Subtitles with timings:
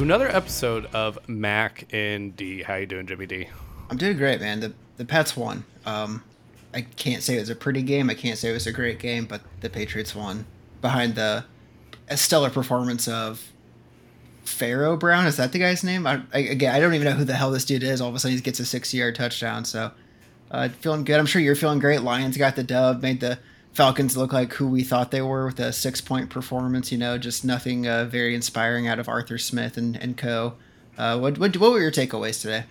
[0.00, 2.62] to another episode of Mac and D.
[2.62, 3.48] How you doing, Jimmy D?
[3.90, 4.60] I'm doing great, man.
[4.60, 5.64] The the Pets won.
[5.84, 6.24] Um,
[6.72, 8.08] I can't say it was a pretty game.
[8.08, 10.46] I can't say it was a great game, but the Patriots won
[10.80, 11.44] behind the
[12.08, 13.52] a stellar performance of
[14.42, 15.26] Pharaoh Brown.
[15.26, 16.06] Is that the guy's name?
[16.06, 18.00] I, I, again, I don't even know who the hell this dude is.
[18.00, 19.66] All of a sudden, he gets a 60 yard touchdown.
[19.66, 19.90] So,
[20.50, 21.20] uh, feeling good.
[21.20, 22.00] I'm sure you're feeling great.
[22.00, 23.38] Lions got the dub, made the
[23.72, 26.90] Falcons look like who we thought they were with a six point performance.
[26.90, 30.54] You know, just nothing uh, very inspiring out of Arthur Smith and, and co.
[30.98, 32.64] Uh, what, what, what were your takeaways today?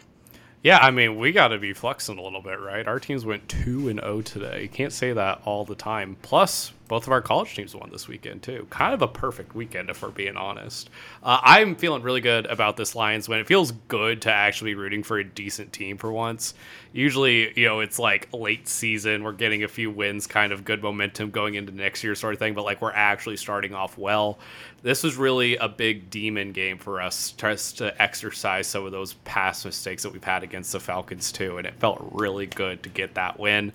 [0.62, 2.86] Yeah, I mean, we got to be flexing a little bit, right?
[2.86, 4.64] Our teams went 2 and 0 today.
[4.64, 6.18] You can't say that all the time.
[6.22, 8.68] Plus, both of our college teams won this weekend too.
[8.72, 10.90] Kind of a perfect weekend, if we're being honest.
[11.24, 13.40] Uh, I'm feeling really good about this Lions win.
[13.40, 16.56] It feels good to actually be rooting for a decent team for once.
[16.92, 20.82] Usually, you know, it's like late season, we're getting a few wins, kind of good
[20.82, 22.56] momentum going into next year, sort of thing.
[22.56, 24.40] But like we're actually starting off well.
[24.82, 29.14] This was really a big demon game for us, just to exercise some of those
[29.26, 32.90] past mistakes that we've had against the Falcons too, and it felt really good to
[32.90, 33.74] get that win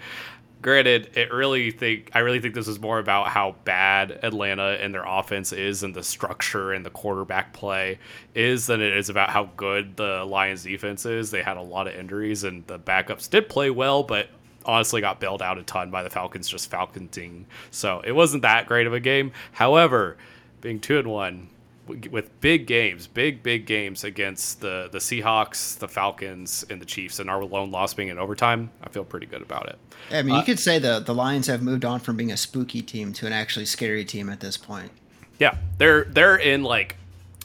[0.65, 4.95] granted, it really think I really think this is more about how bad Atlanta and
[4.95, 7.98] their offense is and the structure and the quarterback play
[8.34, 11.31] is than it is about how good the Lions defense is.
[11.31, 14.31] They had a lot of injuries and the backups did play well, but
[14.65, 17.45] honestly got bailed out a ton by the Falcons just falconing.
[17.71, 19.33] So it wasn't that great of a game.
[19.53, 20.17] However,
[20.62, 21.51] being two and one,
[21.87, 27.19] with big games, big big games against the the Seahawks, the Falcons, and the Chiefs,
[27.19, 29.79] and our lone loss being in overtime, I feel pretty good about it.
[30.11, 32.33] Yeah, I mean, uh, you could say the the Lions have moved on from being
[32.33, 34.91] a spooky team to an actually scary team at this point.
[35.39, 36.97] Yeah, they're they're in like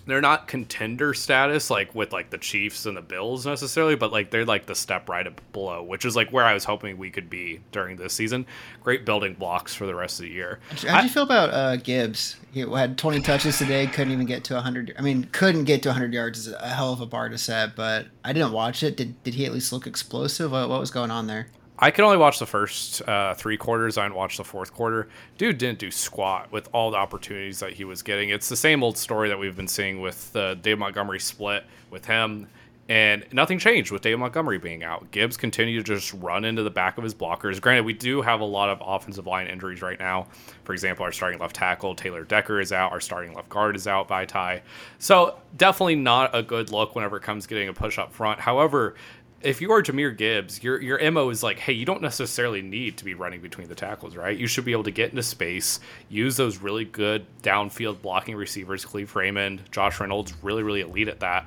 [0.10, 4.32] they're not contender status like with like the Chiefs and the Bills necessarily, but like
[4.32, 7.10] they're like the step right up below, which is like where I was hoping we
[7.10, 8.46] could be during this season.
[8.82, 10.60] Great building blocks for the rest of the year.
[10.88, 12.38] How do you feel about uh, Gibbs?
[12.52, 14.96] He had 20 touches today, couldn't even get to 100.
[14.98, 17.76] I mean, couldn't get to 100 yards is a hell of a bar to set,
[17.76, 18.98] but I didn't watch it.
[18.98, 20.52] Did did he at least look explosive?
[20.52, 21.48] What, what was going on there?
[21.82, 23.98] I could only watch the first uh, three quarters.
[23.98, 25.08] I didn't watch the fourth quarter.
[25.38, 28.30] Dude didn't do squat with all the opportunities that he was getting.
[28.30, 32.04] It's the same old story that we've been seeing with the Dave Montgomery split with
[32.04, 32.48] him,
[32.90, 35.10] and nothing changed with Dave Montgomery being out.
[35.12, 37.62] Gibbs continued to just run into the back of his blockers.
[37.62, 40.28] Granted, we do have a lot of offensive line injuries right now.
[40.64, 42.92] For example, our starting left tackle Taylor Decker is out.
[42.92, 44.64] Our starting left guard is out by Ty.
[44.98, 48.40] So definitely not a good look whenever it comes getting a push up front.
[48.40, 48.96] However,
[49.42, 52.98] if you are Jahmyr Gibbs, your your mo is like, hey, you don't necessarily need
[52.98, 54.38] to be running between the tackles, right?
[54.38, 55.80] You should be able to get into space,
[56.10, 61.22] use those really good downfield blocking receivers, Kalif Raymond, Josh Reynolds, really really elite at
[61.22, 61.46] that,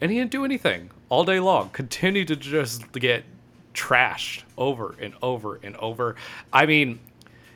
[0.00, 1.70] and he didn't do anything all day long.
[1.70, 3.24] Continue to just get
[3.74, 6.16] trashed over and over and over.
[6.52, 7.00] I mean,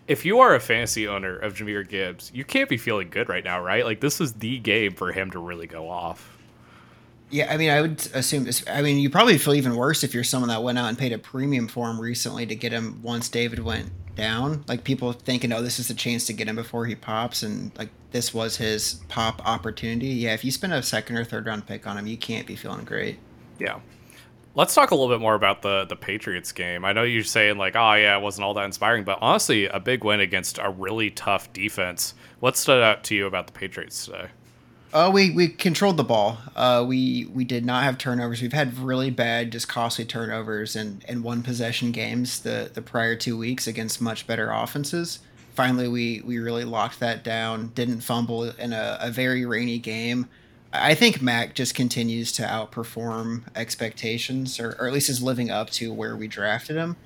[0.07, 3.45] if you are a fantasy owner of Jahmyr Gibbs, you can't be feeling good right
[3.45, 3.85] now, right?
[3.85, 6.34] Like this is the game for him to really go off.
[7.35, 8.63] Yeah, I mean, I would assume this.
[8.71, 11.13] I mean, you probably feel even worse if you're someone that went out and paid
[11.13, 14.65] a premium for him recently to get him once David went down.
[14.69, 17.77] Like people thinking, oh, this is a chance to get him before he pops, and
[17.77, 20.07] like this was his pop opportunity.
[20.07, 22.55] Yeah, if you spend a second or third round pick on him, you can't be
[22.55, 23.19] feeling great.
[23.59, 23.81] Yeah.
[24.55, 26.85] Let's talk a little bit more about the the Patriots game.
[26.85, 29.81] I know you're saying like, oh yeah, it wasn't all that inspiring, but honestly, a
[29.81, 32.15] big win against a really tough defense.
[32.39, 34.29] What stood out to you about the Patriots today?
[34.97, 36.39] Oh, we we controlled the ball.
[36.55, 38.41] Uh, we we did not have turnovers.
[38.41, 43.17] We've had really bad, just costly turnovers and and one possession games the the prior
[43.17, 45.19] two weeks against much better offenses.
[45.55, 47.73] Finally, we we really locked that down.
[47.75, 50.29] Didn't fumble in a, a very rainy game.
[50.73, 55.71] I think Mac just continues to outperform expectations, or, or at least is living up
[55.71, 56.97] to where we drafted him.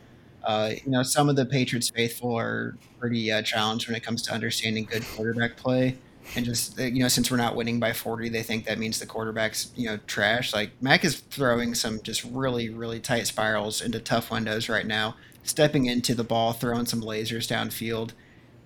[0.45, 4.21] Uh, you know, some of the Patriots faithful are pretty uh, challenged when it comes
[4.23, 5.97] to understanding good quarterback play
[6.37, 8.99] and just uh, you know since we're not winning by 40 they think that means
[8.99, 10.53] the quarterback's you know trash.
[10.53, 15.17] Like mac is throwing some just really really tight spirals into tough windows right now
[15.43, 18.11] stepping into the ball throwing some lasers downfield.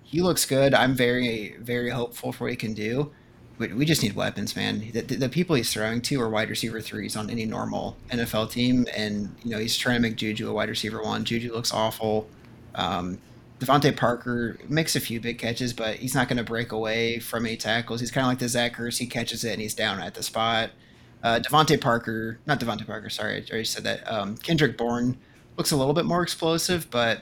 [0.03, 0.73] He looks good.
[0.73, 3.11] I'm very very hopeful for what he can do.
[3.59, 4.91] But we just need weapons man.
[4.91, 8.49] The, the, the people he's throwing to are wide receiver threes on any normal nfl
[8.49, 8.87] team.
[8.95, 11.23] And you know he's trying to make juju a wide receiver one.
[11.23, 12.27] Juju looks awful.
[12.75, 13.19] Um,
[13.63, 17.45] DeVante Parker makes a few big catches, but he's not going to break away from
[17.45, 17.99] eight tackles.
[17.99, 18.97] He's kind of like the Zach Ertz.
[18.97, 20.71] He catches it and he's down at the spot.
[21.23, 21.39] Uh,
[21.79, 24.11] Parker, not DeVante Parker, sorry, I already said that.
[24.11, 25.17] Um, Kendrick Bourne
[25.57, 27.21] looks a little bit more explosive, but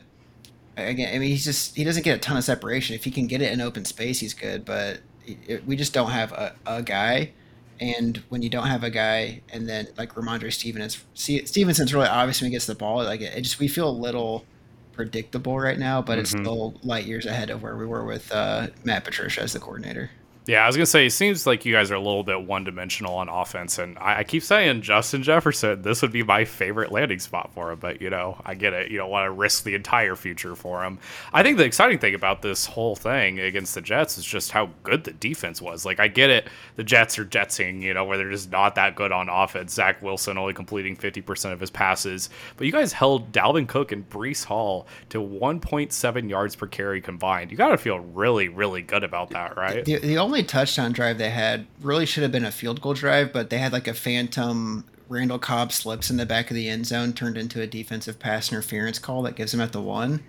[0.75, 2.95] again, I mean, he's just, he doesn't get a ton of separation.
[2.95, 6.09] If he can get it in open space, he's good, but it, we just don't
[6.09, 7.33] have a, a guy.
[7.79, 12.41] And when you don't have a guy, and then like Rhamondre Stevenson, Stevenson's really obvious
[12.41, 13.03] when he gets the ball.
[13.03, 14.45] Like it, it just we feel a little
[14.93, 16.21] predictable right now, but mm-hmm.
[16.21, 19.59] it's still light years ahead of where we were with uh, Matt Patricia as the
[19.59, 20.11] coordinator.
[20.47, 22.63] Yeah, I was gonna say it seems like you guys are a little bit one
[22.63, 26.91] dimensional on offense, and I, I, keep saying Justin Jefferson, this would be my favorite
[26.91, 27.79] landing spot for him.
[27.79, 28.89] But you know, I get it.
[28.89, 30.97] You don't want to risk the entire future for him.
[31.31, 34.71] I think the exciting thing about this whole thing against the Jets is just how
[34.81, 35.85] good the defense was.
[35.85, 38.95] Like, I get it, the Jets are jetsing, you know, where they're just not that
[38.95, 39.73] good on offense.
[39.73, 43.91] Zach Wilson only completing fifty percent of his passes, but you guys held Dalvin Cook
[43.91, 47.51] and Breece Hall to one point seven yards per carry combined.
[47.51, 49.85] You got to feel really, really good about that, right?
[49.85, 53.33] The, the only touchdown drive they had really should have been a field goal drive,
[53.33, 56.85] but they had like a phantom Randall Cobb slips in the back of the end
[56.85, 60.23] zone turned into a defensive pass interference call that gives them at the one.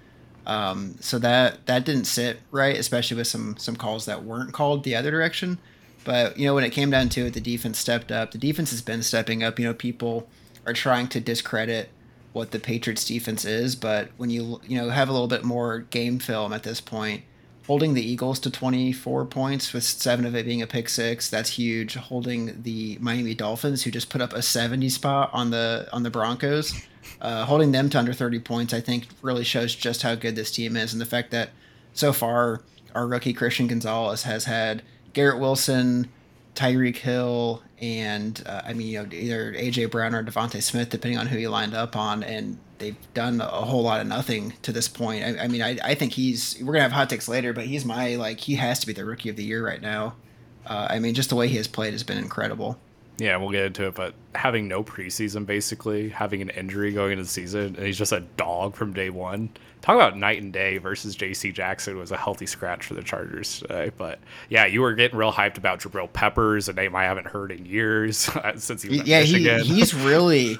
[0.45, 4.83] Um, so that that didn't sit right, especially with some some calls that weren't called
[4.83, 5.59] the other direction.
[6.05, 8.33] But you know, when it came down to it, the defense stepped up.
[8.33, 9.59] The defense has been stepping up.
[9.59, 10.29] You know, people
[10.67, 11.91] are trying to discredit
[12.33, 15.81] what the Patriots defense is, but when you you know have a little bit more
[15.91, 17.23] game film at this point,
[17.73, 21.31] holding the Eagles to 24 points with seven of it being a pick six.
[21.31, 21.95] That's huge.
[21.95, 26.11] Holding the Miami Dolphins, who just put up a 70 spot on the on the
[26.11, 26.75] Broncos,
[27.23, 30.51] uh, holding them to under 30 points, I think really shows just how good this
[30.51, 31.49] team is, and the fact that
[31.95, 32.61] so far
[32.95, 34.83] our rookie Christian Gonzalez has had
[35.15, 36.11] Garrett Wilson,
[36.55, 41.19] Tyreek Hill, and uh, I mean you know either AJ Brown or DeVonta Smith, depending
[41.19, 44.73] on who you lined up on, and they've done a whole lot of nothing to
[44.73, 45.25] this point.
[45.25, 47.85] I, I mean, I, I think he's we're gonna have hot takes later, but he's
[47.85, 50.17] my like he has to be the rookie of the year right now.
[50.67, 52.79] Uh, I mean, just the way he has played has been incredible.
[53.19, 57.25] Yeah, we'll get into it, but having no preseason, basically having an injury going into
[57.25, 59.51] the season, and he's just a dog from day one.
[59.81, 61.53] Talk about night and day versus J.C.
[61.53, 63.93] Jackson was a healthy scratch for the Chargers today.
[63.97, 64.19] But
[64.49, 67.67] yeah, you were getting real hyped about Jabril Peppers, a name I haven't heard in
[67.67, 70.59] years since he was yeah, he, he's really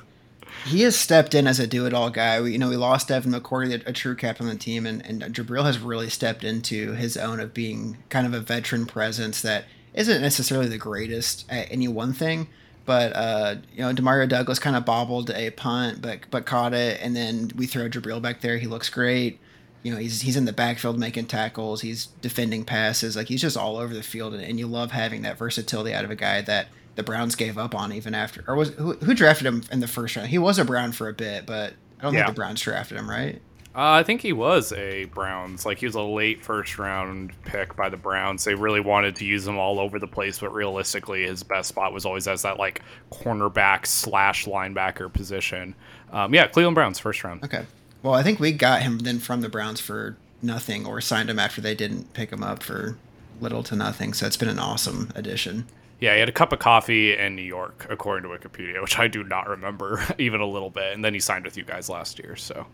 [0.65, 2.41] he has stepped in as a do-it-all guy.
[2.41, 5.23] We, you know, we lost Devin McCourty, a, true captain on the team, and, and
[5.35, 9.65] Jabril has really stepped into his own of being kind of a veteran presence that
[9.95, 12.49] isn't necessarily the greatest at any one thing.
[12.85, 17.01] But uh, you know, Demario Douglas kind of bobbled a punt, but but caught it,
[17.01, 18.59] and then we throw Jabril back there.
[18.59, 19.39] He looks great.
[19.83, 21.81] You know, he's he's in the backfield making tackles.
[21.83, 23.15] He's defending passes.
[23.15, 26.05] Like he's just all over the field, and, and you love having that versatility out
[26.05, 29.15] of a guy that the Browns gave up on even after, or was who, who
[29.15, 30.29] drafted him in the first round?
[30.29, 32.25] He was a Brown for a bit, but I don't yeah.
[32.25, 33.41] think the Browns drafted him, right?
[33.75, 35.65] Uh, I think he was a Browns.
[35.65, 38.45] Like he was a late first round pick by the Browns.
[38.45, 41.95] They really wanted to use him all over the place, but realistically, his best spot
[41.95, 45.75] was always as that like cornerback slash linebacker position.
[46.13, 47.43] Um, yeah, Cleveland Browns first round.
[47.45, 47.65] Okay.
[48.03, 51.39] Well, I think we got him then from the Browns for nothing, or signed him
[51.39, 52.99] after they didn't pick him up for
[53.41, 54.13] little to nothing.
[54.13, 55.67] So it's been an awesome addition.
[56.03, 59.07] Yeah, he had a cup of coffee in New York, according to Wikipedia, which I
[59.07, 60.93] do not remember even a little bit.
[60.93, 62.67] And then he signed with you guys last year, so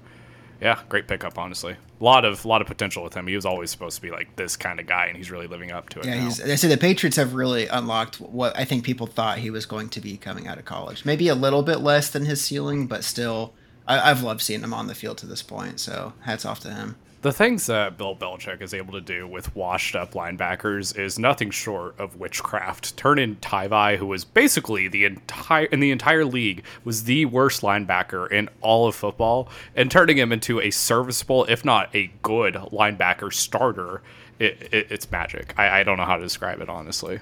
[0.62, 1.76] yeah, great pickup, honestly.
[2.00, 3.26] A lot of lot of potential with him.
[3.26, 5.70] He was always supposed to be like this kind of guy, and he's really living
[5.72, 6.06] up to it.
[6.06, 6.24] Yeah.
[6.24, 9.90] I say the Patriots have really unlocked what I think people thought he was going
[9.90, 11.04] to be coming out of college.
[11.04, 13.52] Maybe a little bit less than his ceiling, but still,
[13.88, 15.80] I, I've loved seeing him on the field to this point.
[15.80, 19.54] So hats off to him the things that Bill Belichick is able to do with
[19.56, 22.96] washed up linebackers is nothing short of witchcraft.
[22.96, 27.62] Turn in Tavai, who was basically the entire in the entire league was the worst
[27.62, 32.54] linebacker in all of football, and turning him into a serviceable, if not a good
[32.54, 34.00] linebacker starter,
[34.38, 35.54] it, it, it's magic.
[35.58, 37.20] I, I don't know how to describe it honestly.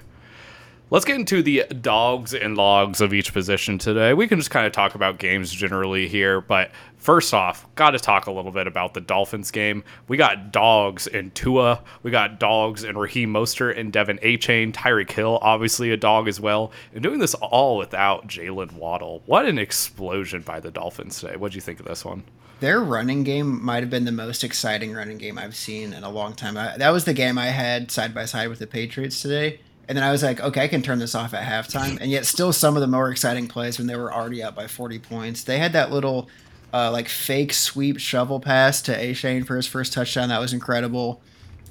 [0.89, 4.13] Let's get into the dogs and logs of each position today.
[4.13, 7.99] We can just kind of talk about games generally here, but first off, got to
[7.99, 9.83] talk a little bit about the Dolphins game.
[10.07, 15.11] We got dogs in Tua, we got dogs in Raheem Mostert and De'Von Achane, Tyreek
[15.11, 19.23] Hill, obviously a dog as well, and doing this all without Jaylen Waddle.
[19.25, 21.35] What an explosion by the Dolphins today.
[21.35, 22.23] What'd you think of this one?
[22.61, 26.09] Their running game might have been the most exciting running game I've seen in a
[26.09, 26.55] long time.
[26.55, 29.97] I, that was the game I had side by side with the Patriots today and
[29.97, 31.99] then I was like, okay, I can turn this off at halftime.
[32.01, 34.67] And yet, still, some of the more exciting plays when they were already up by
[34.67, 35.43] 40 points.
[35.43, 36.29] They had that little,
[36.73, 40.29] uh, like, fake sweep shovel pass to Achane for his first touchdown.
[40.29, 41.21] That was incredible.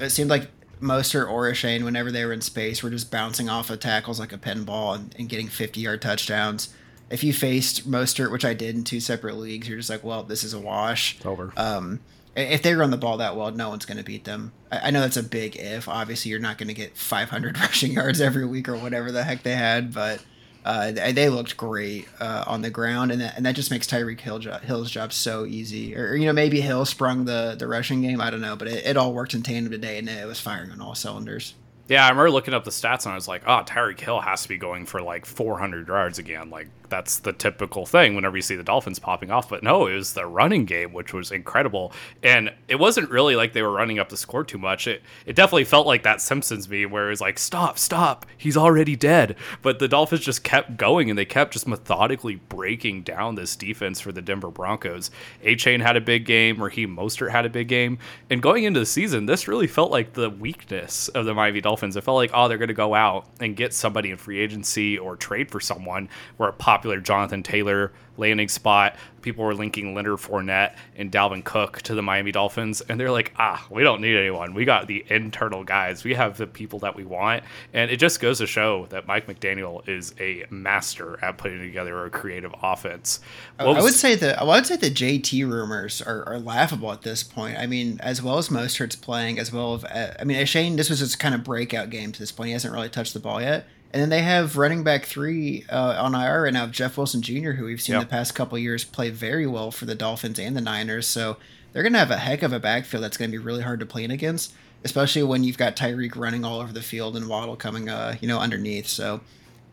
[0.00, 0.48] It seemed like
[0.80, 4.32] Mostert or Shane, whenever they were in space, were just bouncing off of tackles like
[4.32, 6.74] a pinball and, and getting 50 yard touchdowns.
[7.10, 10.22] If you faced Mostert, which I did in two separate leagues, you're just like, well,
[10.22, 11.16] this is a wash.
[11.16, 11.52] It's over.
[11.56, 12.00] Um,
[12.36, 14.52] if they run the ball that well, no one's going to beat them.
[14.70, 15.88] I, know that's a big if.
[15.88, 19.42] Obviously, you're not going to get 500 rushing yards every week or whatever the heck
[19.42, 20.22] they had, but
[20.64, 24.20] uh, they looked great uh, on the ground, and that, and that just makes Tyreek
[24.20, 25.96] Hill jo- Hill's job so easy.
[25.96, 28.20] Or, you know, maybe Hill sprung the the rushing game.
[28.20, 30.70] I don't know, but it, it all worked in tandem today, and it was firing
[30.72, 31.54] on all cylinders.
[31.88, 34.42] Yeah, I remember looking up the stats and I was like, oh, Tyreek Hill has
[34.42, 36.50] to be going for like 400 yards again.
[36.50, 39.48] Like, that's the typical thing whenever you see the Dolphins popping off.
[39.48, 41.92] But no, it was the running game, which was incredible.
[42.22, 44.86] And it wasn't really like they were running up the score too much.
[44.86, 48.56] It it definitely felt like that Simpsons meme where it was like, stop, stop, he's
[48.56, 49.36] already dead.
[49.62, 54.00] But the Dolphins just kept going and they kept just methodically breaking down this defense
[54.00, 55.10] for the Denver Broncos.
[55.44, 57.98] Achane had a big game, Raheem Mostert had a big game.
[58.30, 61.96] And going into the season, this really felt like the weakness of the Miami Dolphins.
[61.96, 64.98] It felt like, oh, they're going to go out and get somebody in free agency
[64.98, 68.96] or trade for someone where a popular Jonathan Taylor landing spot.
[69.22, 73.32] People were linking Leonard Fournette and Dalvin Cook to the Miami Dolphins, and they're like,
[73.38, 74.52] ah, we don't need anyone.
[74.52, 76.04] We got the internal guys.
[76.04, 79.26] We have the people that we want, and it just goes to show that Mike
[79.26, 83.20] McDaniel is a master at putting together a creative offense.
[83.58, 87.22] I would say that I would say the JT rumors are, are, laughable at this
[87.22, 87.58] point.
[87.58, 89.84] I mean, as well as Mostert's playing, as well as
[90.20, 90.76] I mean, Shane.
[90.76, 92.48] This was his kind of breakout game to this point.
[92.48, 93.66] He hasn't really touched the ball yet.
[93.92, 97.52] And then they have running back three uh, on IR right now, Jeff Wilson Jr.,
[97.52, 98.02] who we've seen yep.
[98.02, 101.06] the past couple years play very well for the Dolphins and the Niners.
[101.06, 101.36] So
[101.72, 103.80] they're going to have a heck of a backfield that's going to be really hard
[103.80, 104.52] to play in against,
[104.84, 108.28] especially when you've got Tyreek running all over the field and Waddle coming, uh, you
[108.28, 108.86] know, underneath.
[108.88, 109.20] So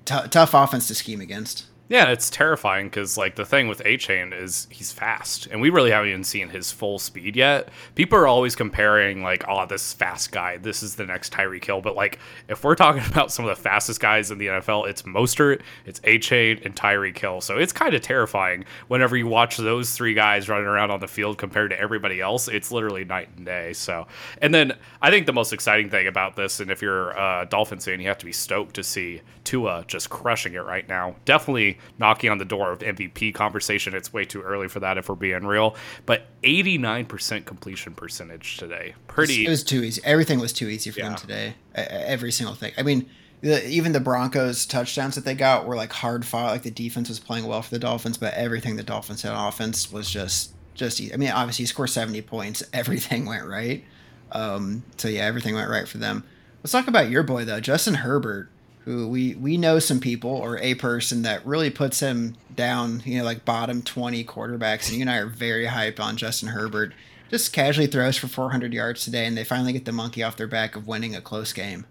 [0.06, 1.66] t- tough offense to scheme against.
[1.94, 5.92] Yeah, it's terrifying because like the thing with Achane is he's fast, and we really
[5.92, 7.70] haven't even seen his full speed yet.
[7.94, 11.82] People are always comparing like, oh, this fast guy, this is the next Tyreek Hill.
[11.82, 15.04] But like, if we're talking about some of the fastest guys in the NFL, it's
[15.04, 17.42] Mostert, it's Achane, and Tyreek Hill.
[17.42, 21.08] So it's kind of terrifying whenever you watch those three guys running around on the
[21.08, 22.48] field compared to everybody else.
[22.48, 23.72] It's literally night and day.
[23.74, 24.08] So,
[24.42, 27.86] and then I think the most exciting thing about this, and if you're a Dolphins
[27.86, 31.18] fan, you have to be stoked to see Tua just crushing it right now.
[31.26, 33.94] Definitely knocking on the door of MVP conversation.
[33.94, 35.76] It's way too early for that if we're being real.
[36.06, 38.96] But 89% completion percentage today.
[39.08, 39.46] Pretty.
[39.46, 40.02] It was too easy.
[40.04, 41.10] Everything was too easy for yeah.
[41.10, 41.54] them today.
[41.76, 42.74] Every single thing.
[42.78, 43.10] I mean,
[43.42, 46.52] the, even the Broncos touchdowns that they got were like hard fought.
[46.52, 49.48] Like the defense was playing well for the Dolphins, but everything the Dolphins had on
[49.48, 51.02] offense was just just.
[51.14, 52.64] I mean, obviously, you score 70 points.
[52.74, 53.84] Everything went right.
[54.32, 56.24] Um, so yeah, everything went right for them.
[56.64, 58.50] Let's talk about your boy though, Justin Herbert
[58.86, 63.18] who we we know some people or a person that really puts him down, you
[63.18, 66.94] know, like bottom 20 quarterbacks and you and I are very hyped on Justin Herbert.
[67.30, 70.48] Just casually throws for 400 yards today and they finally get the monkey off their
[70.48, 71.86] back of winning a close game.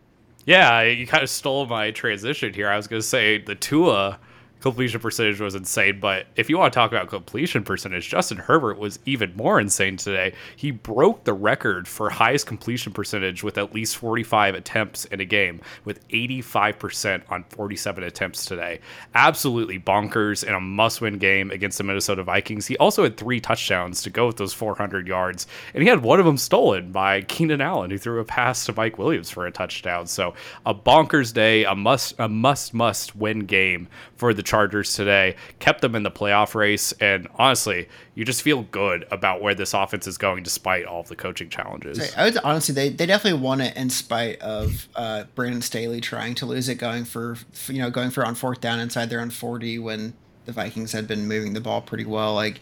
[0.44, 2.68] Yeah, you kind of stole my transition here.
[2.68, 4.18] I was going to say the Tua
[4.62, 6.00] completion percentage was insane.
[6.00, 9.96] But if you want to talk about completion percentage, Justin Herbert was even more insane
[9.96, 10.32] today.
[10.56, 15.24] He broke the record for highest completion percentage with at least 45 attempts in a
[15.24, 18.80] game, with 85% on 47 attempts today.
[19.14, 22.66] Absolutely bonkers in a must win game against the Minnesota Vikings.
[22.66, 26.20] He also had three touchdowns to go with those 400 yards, and he had one
[26.20, 29.52] of them stolen by Keenan Allen, who threw a pass to Mike Williams for a
[29.52, 30.06] touchdown.
[30.06, 35.34] So a bonkers day, a must, a must, must win game for the Chargers today,
[35.60, 39.72] kept them in the playoff race, and honestly, you just feel good about where this
[39.72, 42.14] offense is going despite all of the coaching challenges.
[42.18, 46.34] I would honestly, they, they definitely won it in spite of uh, Brandon Staley trying
[46.34, 49.30] to lose it, going for you know going for on fourth down inside their own
[49.30, 50.12] forty when
[50.44, 52.34] the Vikings had been moving the ball pretty well.
[52.34, 52.60] Like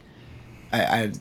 [0.73, 1.13] I, I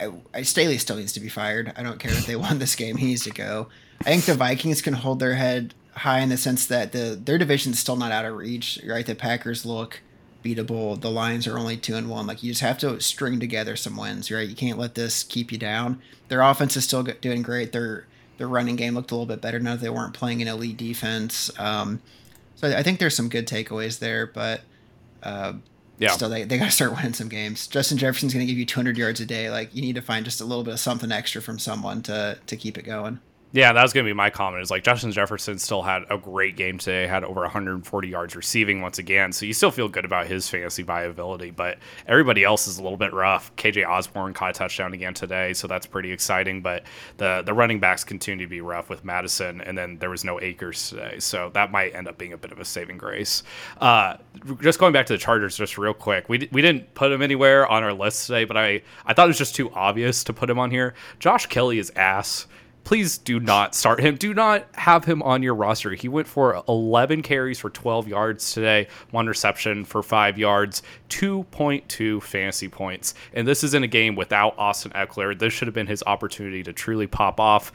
[0.00, 1.74] I, I, Staley still needs to be fired.
[1.76, 3.68] I don't care if they won this game; he needs to go.
[4.00, 7.38] I think the Vikings can hold their head high in the sense that the their
[7.38, 9.04] division's still not out of reach, right?
[9.04, 10.00] The Packers look
[10.42, 10.98] beatable.
[11.00, 12.26] The Lions are only two and one.
[12.26, 14.48] Like you just have to string together some wins, right?
[14.48, 16.00] You can't let this keep you down.
[16.28, 17.72] Their offense is still doing great.
[17.72, 18.06] Their
[18.38, 20.78] their running game looked a little bit better now that they weren't playing an elite
[20.78, 21.50] defense.
[21.58, 22.00] Um,
[22.56, 24.62] so I think there's some good takeaways there, but
[25.22, 25.54] uh,
[25.98, 26.12] yeah.
[26.12, 27.66] still they, they got to start winning some games.
[27.66, 29.50] Justin Jefferson's going to give you 200 yards a day.
[29.50, 32.38] Like you need to find just a little bit of something extra from someone to
[32.46, 33.20] to keep it going.
[33.52, 34.62] Yeah, that was going to be my comment.
[34.62, 38.80] Is like Justin Jefferson still had a great game today, had over 140 yards receiving
[38.80, 39.32] once again.
[39.32, 42.96] So you still feel good about his fantasy viability, but everybody else is a little
[42.96, 43.54] bit rough.
[43.56, 46.62] KJ Osborn caught a touchdown again today, so that's pretty exciting.
[46.62, 46.84] But
[47.16, 50.40] the the running backs continue to be rough with Mattison, and then there was no
[50.40, 53.42] Acres today, so that might end up being a bit of a saving grace.
[53.80, 54.16] Uh,
[54.60, 57.66] just going back to the Chargers, just real quick, we we didn't put him anywhere
[57.66, 60.48] on our list today, but I I thought it was just too obvious to put
[60.48, 60.94] him on here.
[61.18, 62.46] Josh Kelley is ass
[62.90, 64.16] please do not start him.
[64.16, 65.92] Do not have him on your roster.
[65.92, 72.20] He went for 11 carries for 12 yards today, one reception for five yards, 2.2
[72.20, 73.14] fantasy points.
[73.32, 75.38] And this is in a game without Austin Ekeler.
[75.38, 77.70] This should have been his opportunity to truly pop off.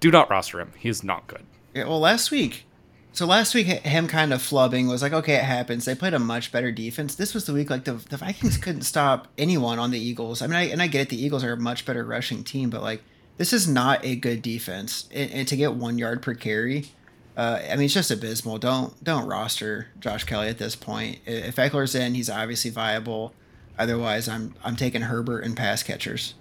[0.00, 0.72] Do not roster him.
[0.76, 1.46] He is not good.
[1.72, 2.66] Yeah, well, last week,
[3.12, 5.86] so last week him kind of flubbing was like, okay, it happens.
[5.86, 7.14] They played a much better defense.
[7.14, 10.42] This was the week like the the Vikings couldn't stop anyone on the Eagles.
[10.42, 12.68] I mean, I, and I get it, the Eagles are a much better rushing team,
[12.68, 13.02] but like
[13.38, 15.08] this is not a good defense.
[15.12, 16.90] And, and to get one yard per carry,
[17.36, 18.58] Uh, I mean, it's just abysmal.
[18.58, 21.20] Don't don't roster Josh Kelley at this point.
[21.24, 23.32] If Ekeler's in, he's obviously viable.
[23.78, 26.34] Otherwise, I'm I'm taking Herbert and pass catchers.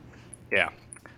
[0.52, 0.70] Yeah,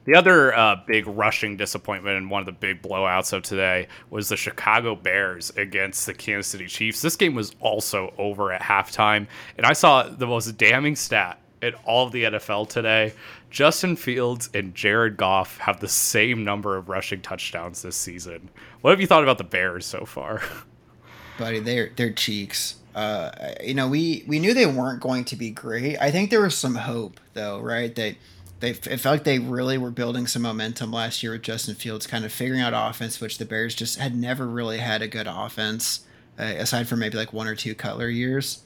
[0.03, 4.27] the other uh, big rushing disappointment and one of the big blowouts of today was
[4.27, 7.01] the Chicago Bears against the Kansas City Chiefs.
[7.01, 11.73] This game was also over at halftime, and I saw the most damning stat in
[11.85, 13.13] all of the NFL today.
[13.49, 18.49] Justin Fields and Jared Goff have the same number of rushing touchdowns this season.
[18.81, 20.41] What have you thought about the Bears so far?
[21.37, 22.75] Buddy, they're they're cheeks.
[22.93, 23.31] Uh,
[23.63, 25.97] you know, we we knew they weren't going to be great.
[25.97, 27.93] I think there was some hope, though, right?
[27.95, 28.15] That
[28.59, 32.07] they it felt like they really were building some momentum last year with Justin Fields,
[32.07, 35.27] kind of figuring out offense, which the Bears just had never really had a good
[35.27, 36.01] offense,
[36.37, 38.63] uh, aside from maybe like one or two Cutler years.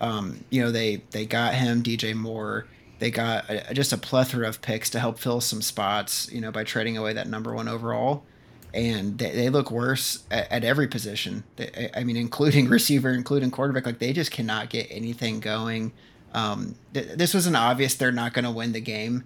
[0.00, 2.66] Um, you know, they they got him DJ Moore.
[2.98, 6.30] They got a, just a plethora of picks to help fill some spots.
[6.32, 8.24] You know, by trading away that number one overall,
[8.72, 11.44] and they, they look worse at, at every position.
[11.56, 13.86] They, I mean, including receiver, including quarterback.
[13.86, 15.92] Like they just cannot get anything going.
[16.32, 19.24] Um, th- this was an obvious they're not going to win the game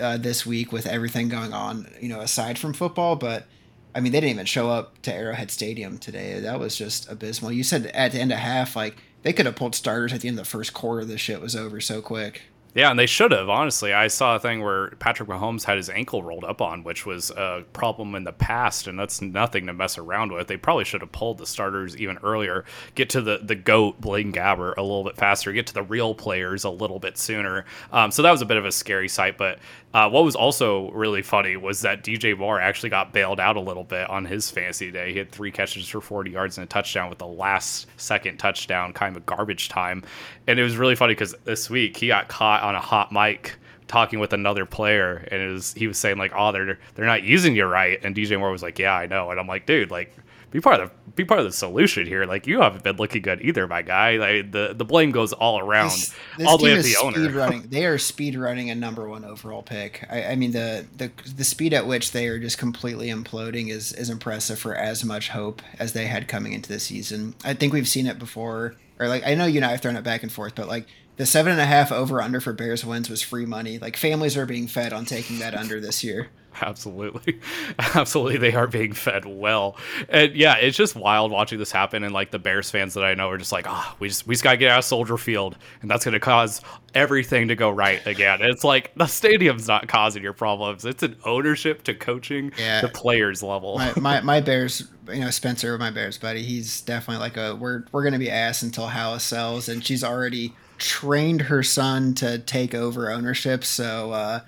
[0.00, 3.16] uh, this week with everything going on, you know, aside from football.
[3.16, 3.46] But
[3.94, 6.40] I mean, they didn't even show up to Arrowhead Stadium today.
[6.40, 7.52] That was just abysmal.
[7.52, 10.28] You said at the end of half, like they could have pulled starters at the
[10.28, 11.04] end of the first quarter.
[11.04, 12.42] This shit was over so quick.
[12.72, 13.92] Yeah, and they should have, honestly.
[13.92, 17.30] I saw a thing where Patrick Mahomes had his ankle rolled up on, which was
[17.30, 20.46] a problem in the past, and that's nothing to mess around with.
[20.46, 24.32] They probably should have pulled the starters even earlier, get to the, the GOAT, Blaine
[24.32, 27.64] Gabbert, a little bit faster, get to the real players a little bit sooner.
[27.92, 29.58] Um, so that was a bit of a scary sight, but
[29.92, 33.60] uh, what was also really funny was that DJ Moore actually got bailed out a
[33.60, 35.12] little bit on his fantasy day.
[35.12, 38.92] He had three catches for 40 yards and a touchdown with the last second touchdown,
[38.92, 40.04] kind of garbage time.
[40.46, 43.56] And it was really funny because this week he got caught on a hot mic
[43.88, 47.24] talking with another player, and it was he was saying like, "Oh, they're they're not
[47.24, 49.90] using you right," and DJ Moore was like, "Yeah, I know," and I'm like, "Dude,
[49.90, 50.16] like."
[50.50, 52.24] Be part of the be part of the solution here.
[52.24, 54.16] Like you haven't been looking good either, my guy.
[54.16, 57.28] Like the the blame goes all around, this, this all the way is the owner.
[57.30, 57.62] running.
[57.70, 60.04] They are speed running a number one overall pick.
[60.10, 63.92] I, I mean the, the the speed at which they are just completely imploding is
[63.92, 67.34] is impressive for as much hope as they had coming into the season.
[67.44, 69.96] I think we've seen it before, or like I know you and I have thrown
[69.96, 70.86] it back and forth, but like
[71.20, 73.78] the seven and a half over under for Bears wins was free money.
[73.78, 76.28] Like families are being fed on taking that under this year.
[76.62, 77.40] Absolutely.
[77.78, 78.38] Absolutely.
[78.38, 79.76] They are being fed well.
[80.08, 82.04] And yeah, it's just wild watching this happen.
[82.04, 84.26] And like the Bears fans that I know are just like, ah, oh, we just,
[84.26, 85.58] we just got to get out of Soldier Field.
[85.82, 86.62] And that's going to cause
[86.94, 88.38] everything to go right again.
[88.40, 90.86] it's like the stadium's not causing your problems.
[90.86, 92.80] It's an ownership to coaching yeah.
[92.80, 93.76] the players level.
[93.76, 97.84] my, my, my Bears, you know, Spencer, my Bears buddy, he's definitely like a, we're,
[97.92, 99.68] we're going to be ass until Halas sells.
[99.68, 103.62] And she's already trained her son to take over ownership.
[103.62, 104.40] So, uh,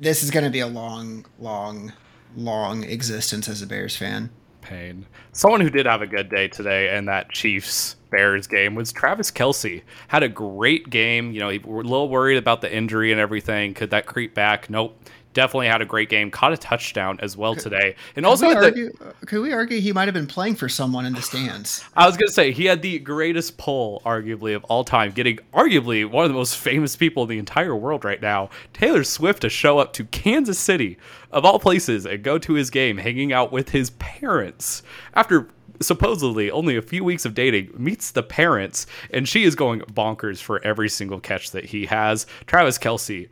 [0.00, 1.92] this is going to be a long, long,
[2.36, 4.30] long existence as a Bears fan.
[4.60, 5.06] Pain.
[5.32, 9.30] Someone who did have a good day today in that Chiefs Bears game was Travis
[9.30, 9.82] Kelce.
[10.08, 11.32] Had a great game.
[11.32, 13.74] You know, we were a little worried about the injury and everything.
[13.74, 14.68] Could that creep back?
[14.68, 14.98] Nope
[15.36, 16.30] definitely had a great game.
[16.30, 18.92] Caught a touchdown as well today, and could also we argue,
[19.26, 21.84] could we argue he might have been playing for someone in the stands?
[21.94, 26.08] I was gonna say he had the greatest pull, arguably of all time, getting arguably
[26.08, 29.50] one of the most famous people in the entire world right now, Taylor Swift, to
[29.50, 30.96] show up to Kansas City
[31.30, 34.82] of all places and go to his game, hanging out with his parents
[35.14, 35.48] after
[35.82, 40.40] supposedly only a few weeks of dating, meets the parents, and she is going bonkers
[40.40, 42.26] for every single catch that he has.
[42.46, 43.28] Travis Kelce,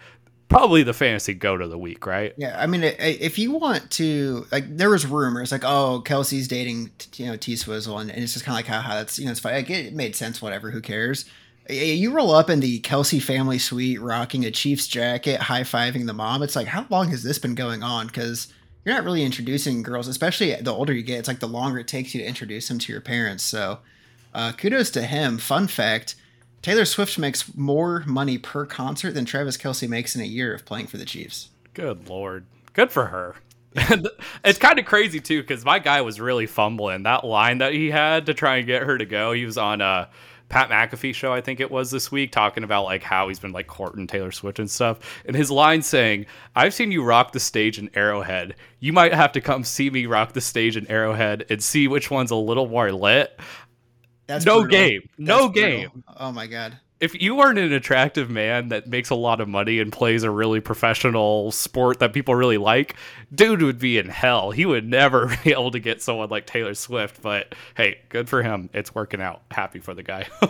[0.54, 2.32] probably the fantasy goat of the week, right?
[2.36, 6.92] Yeah, I mean, if you want to, like, there was rumors like, oh, Kelce's dating,
[7.16, 9.32] you know, T Swizzle, and, and it's just kind of like, haha, that's you know,
[9.32, 9.54] it's fine.
[9.54, 10.40] Like, it made sense.
[10.40, 11.24] Whatever, who cares?
[11.68, 16.12] You roll up in the Kelce family suite, rocking a Chiefs jacket, high fiving the
[16.12, 16.42] mom.
[16.42, 18.06] It's like, how long has this been going on?
[18.06, 18.52] Because
[18.84, 21.18] you're not really introducing girls, especially the older you get.
[21.18, 23.42] It's like the longer it takes you to introduce them to your parents.
[23.42, 23.78] So,
[24.34, 25.38] uh, kudos to him.
[25.38, 26.16] Fun fact
[26.64, 30.64] Taylor Swift makes more money per concert than Travis Kelce makes in a year of
[30.64, 31.50] playing for the Chiefs.
[31.74, 32.46] Good lord.
[32.72, 33.34] Good for her.
[34.42, 37.90] it's kind of crazy too because my guy was really fumbling that line that he
[37.90, 39.32] had to try and get her to go.
[39.32, 40.08] He was on a
[40.48, 43.52] Pat McAfee show, I think it was this week, talking about like how he's been
[43.52, 45.22] like courting Taylor Swift and stuff.
[45.26, 48.54] And his line saying, "I've seen you rock the stage in Arrowhead.
[48.78, 52.10] You might have to come see me rock the stage in Arrowhead and see which
[52.10, 53.38] one's a little more lit."
[54.26, 54.78] That's no brutal.
[54.78, 55.08] game.
[55.18, 56.04] No That's game.
[56.16, 56.78] Oh my god.
[57.00, 60.30] If you aren't an attractive man that makes a lot of money and plays a
[60.30, 62.96] really professional sport that people really like,
[63.34, 64.52] dude would be in hell.
[64.52, 67.20] He would never be able to get someone like Taylor Swift.
[67.20, 68.70] But hey, good for him.
[68.72, 69.42] It's working out.
[69.50, 70.26] Happy for the guy.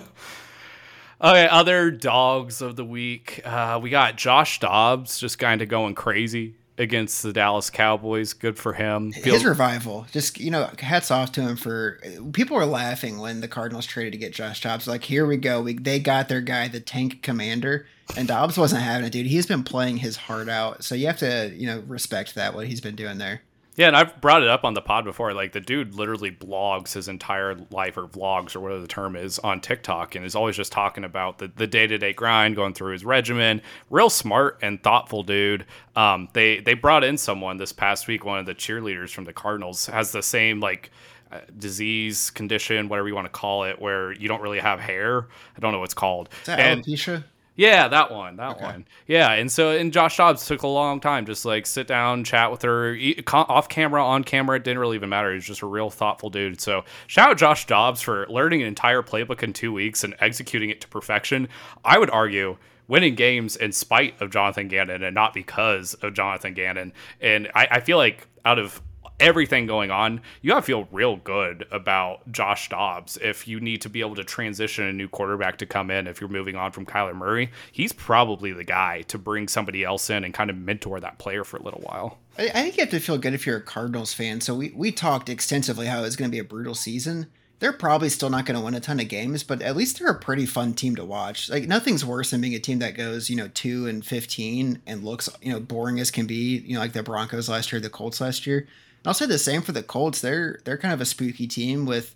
[1.20, 3.40] Okay, other dogs of the week.
[3.44, 8.32] Uh, we got Josh Dobbs just kind of going crazy against the Dallas Cowboys.
[8.32, 9.12] Good for him.
[9.12, 12.00] His revival, just you know, hats off to him for.
[12.32, 14.86] People were laughing when the Cardinals traded to get Josh Dobbs.
[14.86, 15.62] Like, here we go.
[15.62, 19.26] We, they got their guy, the tank commander, and Dobbs wasn't having it, dude.
[19.26, 20.84] He's been playing his heart out.
[20.84, 23.42] So you have to, you know, respect that what he's been doing there.
[23.76, 25.34] Yeah, and I've brought it up on the pod before.
[25.34, 29.40] Like the dude literally blogs his entire life or vlogs or whatever the term is
[29.40, 33.04] on TikTok and is always just talking about the, the day-to-day grind, going through his
[33.04, 33.60] regimen.
[33.90, 35.66] Real smart and thoughtful dude.
[35.96, 39.32] Um, they they brought in someone this past week, one of the cheerleaders from the
[39.32, 40.92] Cardinals has the same like
[41.32, 45.26] uh, disease condition, whatever you want to call it, where you don't really have hair.
[45.56, 46.28] I don't know what's called.
[46.42, 47.24] Is that and, alopecia?
[47.56, 48.64] Yeah, that one, that okay.
[48.64, 48.86] one.
[49.06, 52.50] Yeah, and so and Josh Dobbs took a long time, just like sit down, chat
[52.50, 52.98] with her,
[53.32, 54.56] off camera, on camera.
[54.56, 55.32] It didn't really even matter.
[55.32, 56.60] He's just a real thoughtful dude.
[56.60, 60.70] So shout out Josh Dobbs for learning an entire playbook in two weeks and executing
[60.70, 61.48] it to perfection.
[61.84, 62.56] I would argue
[62.88, 66.92] winning games in spite of Jonathan Gannon and not because of Jonathan Gannon.
[67.20, 68.82] And I, I feel like out of
[69.20, 73.80] everything going on, you got to feel real good about Josh Dobbs if you need
[73.82, 76.06] to be able to transition a new quarterback to come in.
[76.06, 80.10] If you're moving on from Kyler Murray, he's probably the guy to bring somebody else
[80.10, 82.18] in and kind of mentor that player for a little while.
[82.36, 84.40] I think you have to feel good if you're a Cardinals fan.
[84.40, 87.28] So we, we talked extensively how it's going to be a brutal season.
[87.60, 90.10] They're probably still not going to win a ton of games, but at least they're
[90.10, 91.48] a pretty fun team to watch.
[91.48, 95.04] Like nothing's worse than being a team that goes, you know, two and fifteen and
[95.04, 96.58] looks, you know, boring as can be.
[96.58, 98.66] You know, like the Broncos last year, the Colts last year.
[99.06, 100.20] I'll say the same for the Colts.
[100.20, 102.14] They're they're kind of a spooky team with,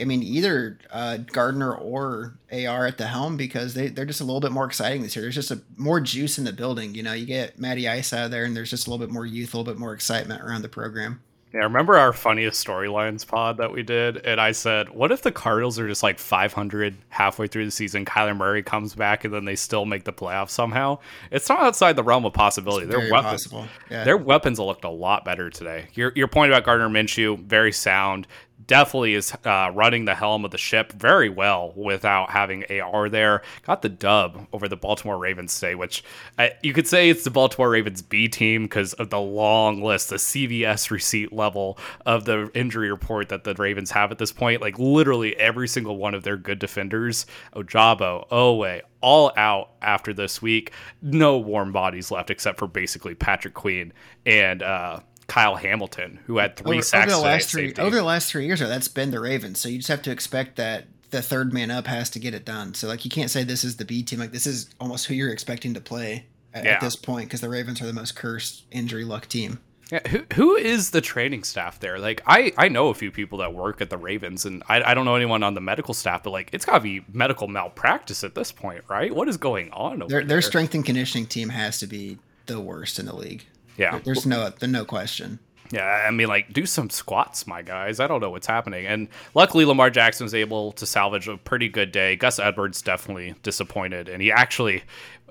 [0.00, 4.24] I mean, either uh, Gardner or AR at the helm because they they're just a
[4.24, 5.24] little bit more exciting this year.
[5.24, 6.94] There's just a more juice in the building.
[6.94, 9.12] You know, you get Matty Ice out of there, and there's just a little bit
[9.12, 11.20] more youth, a little bit more excitement around the program.
[11.52, 14.18] Yeah, remember our funniest storylines pod that we did?
[14.18, 18.04] And I said, what if the Cardinals are just like 500 halfway through the season?
[18.04, 20.98] Kyler Murray comes back and then they still make the playoffs somehow.
[21.30, 22.86] It's not outside the realm of possibility.
[22.86, 23.48] Their weapons.
[23.90, 24.04] Yeah.
[24.04, 25.86] their weapons looked a lot better today.
[25.94, 28.26] Your your point about Gardner Minshew, very sound
[28.66, 33.42] definitely is uh, running the helm of the ship very well without having AR there.
[33.62, 36.04] Got the dub over the Baltimore Ravens today, which
[36.38, 40.10] uh, you could say it's the Baltimore Ravens B team because of the long list,
[40.10, 44.60] the CVS receipt level of the injury report that the Ravens have at this point.
[44.60, 50.42] Like literally every single one of their good defenders, Ojabo, Oweh, all out after this
[50.42, 50.72] week.
[51.00, 53.92] No warm bodies left except for basically Patrick Queen
[54.26, 58.02] and uh, Kyle Hamilton, who had three over, sacks over the last three over the
[58.02, 58.60] last three years.
[58.60, 59.60] That's been the Ravens.
[59.60, 62.44] So you just have to expect that the third man up has to get it
[62.44, 62.74] done.
[62.74, 64.18] So like you can't say this is the B team.
[64.18, 66.72] Like this is almost who you're expecting to play at, yeah.
[66.72, 69.60] at this point because the Ravens are the most cursed injury luck team.
[69.92, 71.98] Yeah, who who is the training staff there?
[71.98, 74.94] Like I I know a few people that work at the Ravens, and I I
[74.94, 78.24] don't know anyone on the medical staff, but like it's got to be medical malpractice
[78.24, 79.14] at this point, right?
[79.14, 80.04] What is going on?
[80.08, 83.46] their their strength and conditioning team has to be the worst in the league.
[83.78, 85.38] Yeah, there's no there's no question.
[85.70, 88.00] Yeah, I mean, like, do some squats, my guys.
[88.00, 88.86] I don't know what's happening.
[88.86, 92.16] And luckily, Lamar Jackson was able to salvage a pretty good day.
[92.16, 94.82] Gus Edwards definitely disappointed, and he actually,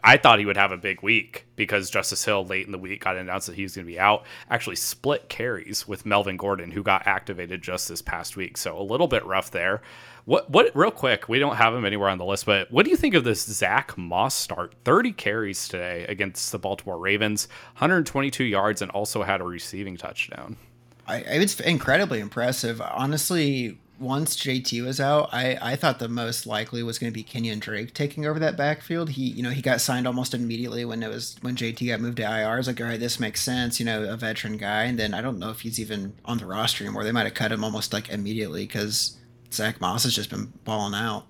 [0.04, 3.04] I thought he would have a big week because Justice Hill late in the week
[3.04, 4.26] got announced that he was going to be out.
[4.50, 8.58] Actually, split carries with Melvin Gordon, who got activated just this past week.
[8.58, 9.82] So a little bit rough there.
[10.28, 12.92] What what real quick, we don't have him anywhere on the list, but what do
[12.92, 14.76] you think of this Zack Moss start?
[14.84, 20.58] 30 carries today against the Baltimore Ravens, 122 yards, and also had a receiving touchdown.
[21.08, 22.82] I, it's incredibly impressive.
[22.82, 27.24] Honestly, once JT was out, I, I thought the most likely was going to be
[27.24, 29.12] Kenyan Drake taking over that backfield.
[29.12, 32.18] He you know he got signed almost immediately when it was when JT got moved
[32.18, 32.50] to IR.
[32.50, 33.80] I was like, all right, this makes sense.
[33.80, 36.48] You know, a veteran guy, and then I don't know if he's even on the
[36.48, 37.06] roster anymore.
[37.06, 39.18] They might have cut him almost like immediately because
[39.52, 41.26] Zack Moss has just been balling out.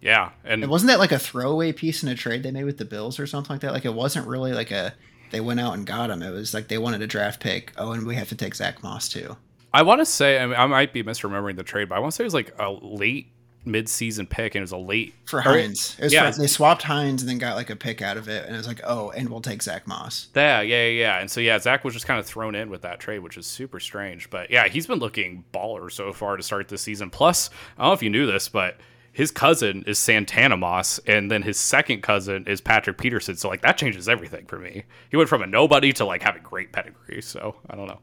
[0.00, 2.78] Yeah, and, and wasn't that like a throwaway piece in a trade they made with
[2.78, 3.72] the Bills or something like that?
[3.72, 4.94] Like it wasn't really like a
[5.30, 6.22] they went out and got him.
[6.22, 7.72] It was like they wanted a draft pick.
[7.76, 9.36] Oh, and we have to take Zack Moss too.
[9.72, 12.12] I want to say I, mean, I might be misremembering the trade, but I want
[12.12, 13.32] to say it was like a late
[13.66, 15.96] mid-season pick, and it was a late for Hines.
[16.00, 18.54] yeah, for, they swapped Hines and then got like a pick out of it, and
[18.54, 20.28] it was like, oh, and we'll take Zack Moss.
[20.34, 21.20] Yeah, yeah, yeah.
[21.20, 23.46] And so yeah, Zack was just kind of thrown in with that trade, which is
[23.46, 24.30] super strange.
[24.30, 27.10] But yeah, he's been looking baller so far to start this season.
[27.10, 28.78] Plus, I don't know if you knew this, but
[29.16, 33.34] his cousin is Santana Moss, and then his second cousin is Patrick Peterson.
[33.34, 34.84] So like that changes everything for me.
[35.10, 37.22] He went from a nobody to like having great pedigree.
[37.22, 38.00] So I don't know.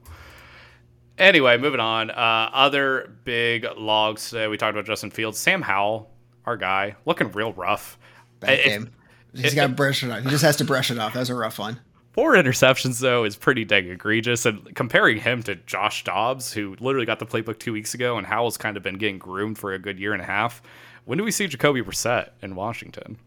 [1.23, 2.11] Anyway, moving on.
[2.11, 4.47] Uh, other big logs today.
[4.47, 5.39] We talked about Justin Fields.
[5.39, 6.11] Sam Howell,
[6.45, 7.97] our guy, looking real rough.
[8.41, 8.91] Bad it, game.
[9.33, 10.21] He's got to brush it off.
[10.21, 11.13] He just has to brush it off.
[11.13, 11.79] That was a rough one.
[12.11, 17.05] Four interceptions though is pretty dang egregious, and comparing him to Josh Dobbs, who literally
[17.05, 19.79] got the playbook two weeks ago, and Howell's kind of been getting groomed for a
[19.79, 20.61] good year and a half.
[21.05, 23.17] When do we see Jacoby Brissett in Washington?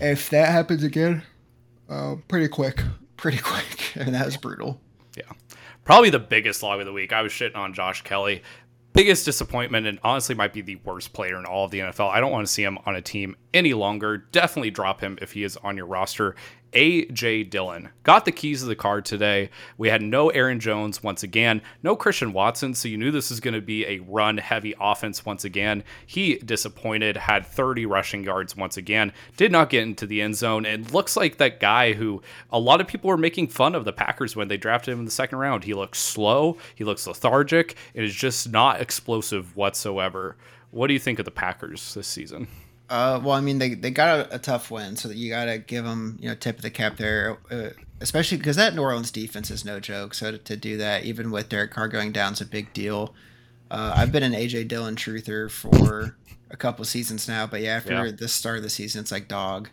[0.00, 1.22] If that happens again,
[1.88, 2.82] uh, pretty quick,
[3.16, 4.80] pretty quick, and that was brutal.
[5.16, 5.22] Yeah.
[5.84, 7.12] Probably the biggest log of the week.
[7.12, 8.42] I was shitting on Josh Kelley.
[8.94, 12.10] Biggest disappointment, and honestly, might be the worst player in all of the NFL.
[12.10, 14.16] I don't want to see him on a team any longer.
[14.16, 16.36] Definitely drop him if he is on your roster.
[16.74, 17.44] A.J.
[17.44, 19.50] Dillon got the keys of the car today.
[19.78, 23.40] We had no Aaron Jones once again, no Christian Watson, so you knew this was
[23.40, 25.84] going to be a run heavy offense once again.
[26.06, 30.66] He disappointed, had 30 rushing yards once again, did not get into the end zone,
[30.66, 33.92] It looks like that guy who a lot of people were making fun of the
[33.92, 35.64] Packers when they drafted him in the second round.
[35.64, 40.36] He looks slow, he looks lethargic, and is just not explosive whatsoever.
[40.70, 42.48] What do you think of the Packers this season?
[42.90, 45.46] Uh, well, I mean, they, they got a, a tough win, so that you got
[45.46, 47.70] to give them, you know, tip of the cap there, uh,
[48.00, 50.14] especially because that New Orleans defense is no joke.
[50.14, 53.14] So to, to, do that, even with Derek Carr going down, is a big deal.
[53.70, 56.16] Uh, I've been an AJ Dillon truther for
[56.50, 58.12] a couple seasons now, but yeah, after yeah.
[58.12, 59.70] the start of the season, it's like dog.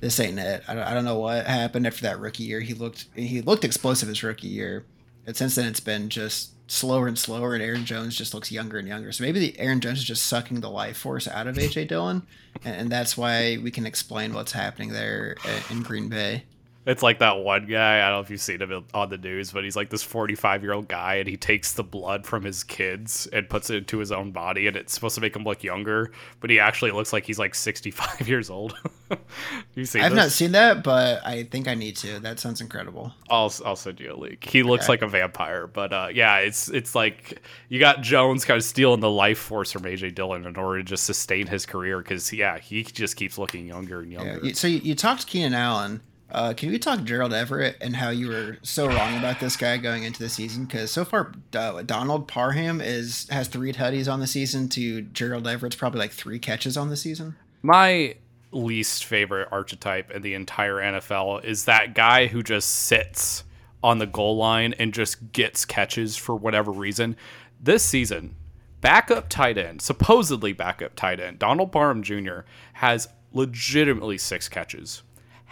[0.00, 0.62] This ain't it.
[0.68, 2.60] I don't, I don't know what happened after that rookie year.
[2.60, 4.84] He looked he looked explosive his rookie year,
[5.26, 8.78] and since then it's been just slower and slower, and Aaron Jones just looks younger
[8.78, 9.12] and younger.
[9.12, 12.22] So maybe the Aaron Jones is just sucking the life force out of AJ Dillon,
[12.64, 16.44] and, and that's why we can explain what's happening there uh, in Green Bay.
[16.86, 17.98] It's like that one guy.
[17.98, 20.62] I don't know if you've seen him on the news, but he's like this 45
[20.62, 23.98] year old guy, and he takes the blood from his kids and puts it into
[23.98, 27.12] his own body, and it's supposed to make him look younger, but he actually looks
[27.12, 28.76] like he's like 65 years old.
[29.74, 30.00] you see?
[30.00, 30.16] I've this?
[30.16, 32.20] not seen that, but I think I need to.
[32.20, 33.14] That sounds incredible.
[33.30, 34.44] I'll I'll send you a link.
[34.44, 34.92] He looks okay.
[34.92, 39.00] like a vampire, but uh, yeah, it's it's like you got Jones kind of stealing
[39.00, 42.58] the life force from AJ Dillon in order to just sustain his career because yeah,
[42.58, 44.40] he just keeps looking younger and younger.
[44.42, 46.02] Yeah, so you, you talked to Keenan Allen
[46.34, 49.76] uh, can we talk Gerald Everett and how you were so wrong about this guy
[49.76, 50.64] going into the season?
[50.64, 54.68] Because so far, uh, Donald Parham is has three tutties on the season.
[54.70, 57.36] To Gerald Everett's probably like three catches on the season.
[57.62, 58.16] My
[58.50, 63.44] least favorite archetype in the entire NFL is that guy who just sits
[63.84, 67.16] on the goal line and just gets catches for whatever reason.
[67.60, 68.34] This season,
[68.80, 72.40] backup tight end, supposedly backup tight end, Donald Parham Jr.
[72.74, 75.02] has legitimately six catches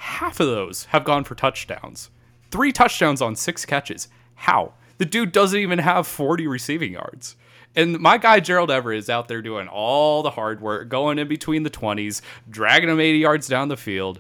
[0.03, 2.11] half of those have gone for touchdowns.
[2.51, 4.09] Three touchdowns on six catches.
[4.35, 4.75] How?
[4.99, 7.37] The dude doesn't even have 40 receiving yards.
[7.77, 11.29] And my guy Gerald Everett is out there doing all the hard work, going in
[11.29, 14.19] between the 20s, dragging him 80 yards down the field.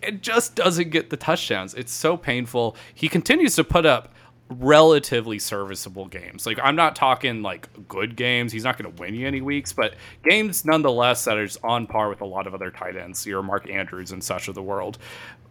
[0.00, 1.74] It just doesn't get the touchdowns.
[1.74, 2.76] It's so painful.
[2.94, 4.14] He continues to put up
[4.60, 6.46] relatively serviceable games.
[6.46, 8.52] Like I'm not talking like good games.
[8.52, 9.94] He's not going to win you any weeks, but
[10.28, 13.68] games nonetheless that is on par with a lot of other tight ends, your Mark
[13.68, 14.98] Andrews and such of the world.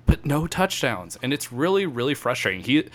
[0.05, 2.61] But no touchdowns, and it's really really frustrating.
[2.61, 2.89] He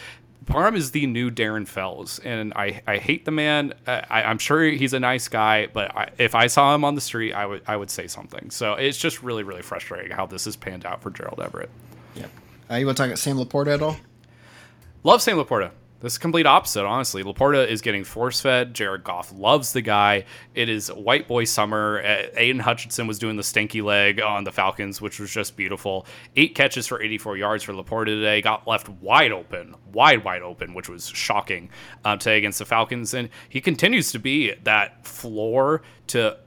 [0.48, 3.74] Parham is the new Darren Fells, and I, I hate the man.
[3.86, 7.02] I, am sure he's a nice guy, but I, if I saw him on the
[7.02, 8.50] street, I would I would say something.
[8.50, 11.70] So it's just really really frustrating how this has panned out for Gerald Everett.
[12.14, 12.30] Yep.
[12.70, 13.96] Uh, you want to talk about Sam LaPorta at all?
[15.04, 15.70] Love Sam LaPorta.
[16.00, 17.24] This is complete opposite, honestly.
[17.24, 18.72] LaPorta is getting force fed.
[18.72, 20.26] Jared Goff loves the guy.
[20.54, 22.00] It is white boy summer.
[22.36, 26.06] Aidan Hutchinson was doing the stinky leg on the Falcons, which was just beautiful.
[26.36, 28.40] Eight catches for 84 yards for LaPorta today.
[28.40, 31.68] Got left wide open, wide, wide open, which was shocking
[32.04, 33.12] uh, today against the Falcons.
[33.12, 36.38] And he continues to be that floor to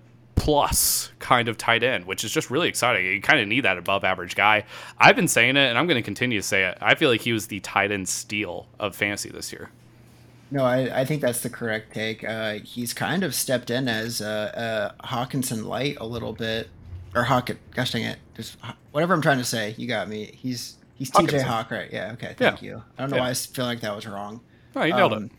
[0.41, 3.05] plus kind of tight end, which is just really exciting.
[3.05, 4.63] You kind of need that above average guy.
[4.97, 6.79] I've been saying it, and I'm going to continue to say it.
[6.81, 9.69] I feel like he was the tight end steal of fantasy this year.
[10.49, 12.23] No, I, I think that's the correct take.
[12.23, 16.69] Uh, he's kind of stepped in as a, a Hockenson light a little bit,
[17.13, 17.51] or Hawk.
[17.75, 18.57] Gosh dang it, just
[18.93, 19.75] whatever I'm trying to say.
[19.77, 20.31] You got me.
[20.33, 21.89] He's he's TJ Hawk, right?
[21.93, 22.13] Yeah.
[22.13, 22.33] Okay.
[22.35, 22.67] Thank yeah.
[22.67, 22.83] you.
[22.97, 23.21] I don't know yeah.
[23.21, 24.41] why I feel like that was wrong.
[24.75, 25.31] Oh, you nailed um, it.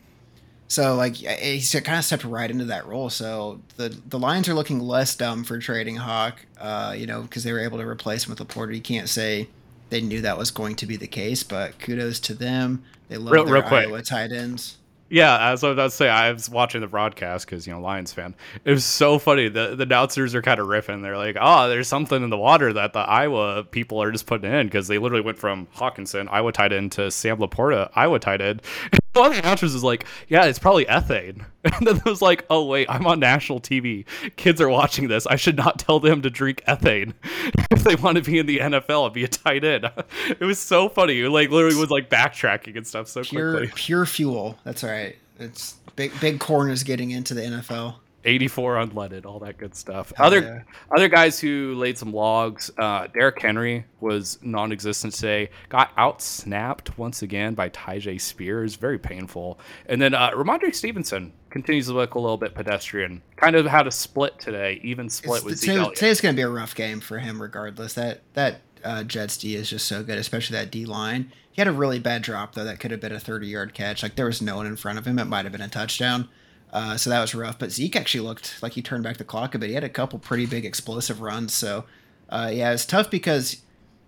[0.73, 3.11] So like he's kind of stepped right into that role.
[3.11, 7.43] So the the Lions are looking less dumb for trading Hawk, uh, you know, because
[7.43, 8.73] they were able to replace him with LaPorta.
[8.73, 9.49] You can't say
[9.91, 12.83] they knew that was going to be the case, but kudos to them.
[13.07, 14.77] They love real, their real Iowa tight ends.
[15.13, 17.79] Yeah, as I was about to say, I was watching the broadcast because you know
[17.79, 18.33] Lions fan.
[18.65, 19.47] It was so funny.
[19.47, 21.03] The the announcers are kind of riffing.
[21.03, 24.51] They're like, "Oh, there's something in the water that the Iowa people are just putting
[24.51, 28.41] in because they literally went from Hockenson, Iowa tight end, to Sam LaPorta, Iowa tight
[28.41, 28.63] end."
[29.13, 32.45] one of the announcers is like, "Yeah, it's probably ethane," and then it was like,
[32.49, 34.05] "Oh wait, I'm on national TV.
[34.35, 35.27] Kids are watching this.
[35.27, 37.13] I should not tell them to drink ethane
[37.71, 39.89] if they want to be in the NFL and be a tight end."
[40.27, 41.21] It was so funny.
[41.21, 43.71] It like literally was like backtracking and stuff so pure, quickly.
[43.75, 44.57] Pure fuel.
[44.63, 45.02] That's right.
[45.39, 46.11] It's big.
[46.19, 47.95] Big corn is getting into the NFL.
[48.25, 50.13] 84 unleaded, all that good stuff.
[50.17, 50.61] Other yeah.
[50.95, 52.71] other guys who laid some logs.
[52.77, 55.49] Uh, Derrick Henry was non-existent today.
[55.69, 58.75] Got out snapped once again by Tyjae Spears.
[58.75, 59.59] Very painful.
[59.87, 63.21] And then uh, Rhamondre Stevenson continues to look a little bit pedestrian.
[63.35, 66.43] Kind of had a split today, even split it's, with today, Today's going to be
[66.43, 67.93] a rough game for him, regardless.
[67.93, 71.31] That that uh, Jets D is just so good, especially that D line.
[71.51, 74.03] He had a really bad drop though that could have been a 30 yard catch.
[74.03, 75.19] Like there was no one in front of him.
[75.19, 76.29] It might have been a touchdown.
[76.71, 77.59] Uh, so that was rough.
[77.59, 79.69] But Zeke actually looked like he turned back the clock a bit.
[79.69, 81.53] He had a couple pretty big explosive runs.
[81.53, 81.85] So
[82.29, 83.61] uh, yeah, it's tough because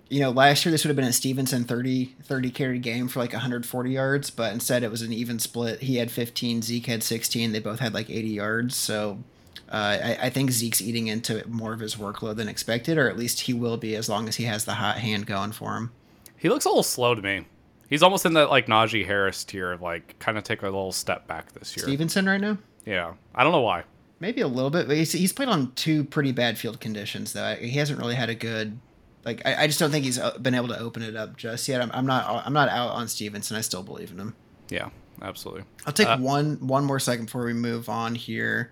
[0.09, 3.19] you know last year this would have been a Stevenson 30 30 carry game for
[3.19, 5.81] like 140 yards, but instead it was an even split.
[5.81, 7.51] He had 15, Zeke had 16.
[7.51, 8.75] They both had like 80 yards.
[8.75, 9.19] So
[9.69, 13.17] uh, I, I, think Zeke's eating into more of his workload than expected, or at
[13.17, 15.91] least he will be as long as he has the hot hand going for him.
[16.37, 17.47] He looks a little slow to me.
[17.89, 20.91] He's almost in that like Najee Harris tier of like kind of take a little
[20.91, 21.85] step back this year.
[21.85, 22.57] Stevenson right now?
[22.85, 23.83] Yeah, I don't know why.
[24.19, 27.55] Maybe a little bit, but he's, he's played on two pretty bad field conditions though.
[27.55, 28.79] He hasn't really had a good
[29.23, 29.41] like.
[29.45, 31.81] I, I just don't think he's been able to open it up just yet.
[31.81, 33.57] I'm, I'm not I'm not out on Stevenson.
[33.57, 34.35] I still believe in him.
[34.69, 34.89] Yeah,
[35.21, 35.63] absolutely.
[35.85, 38.71] I'll take uh, one one more second before we move on here.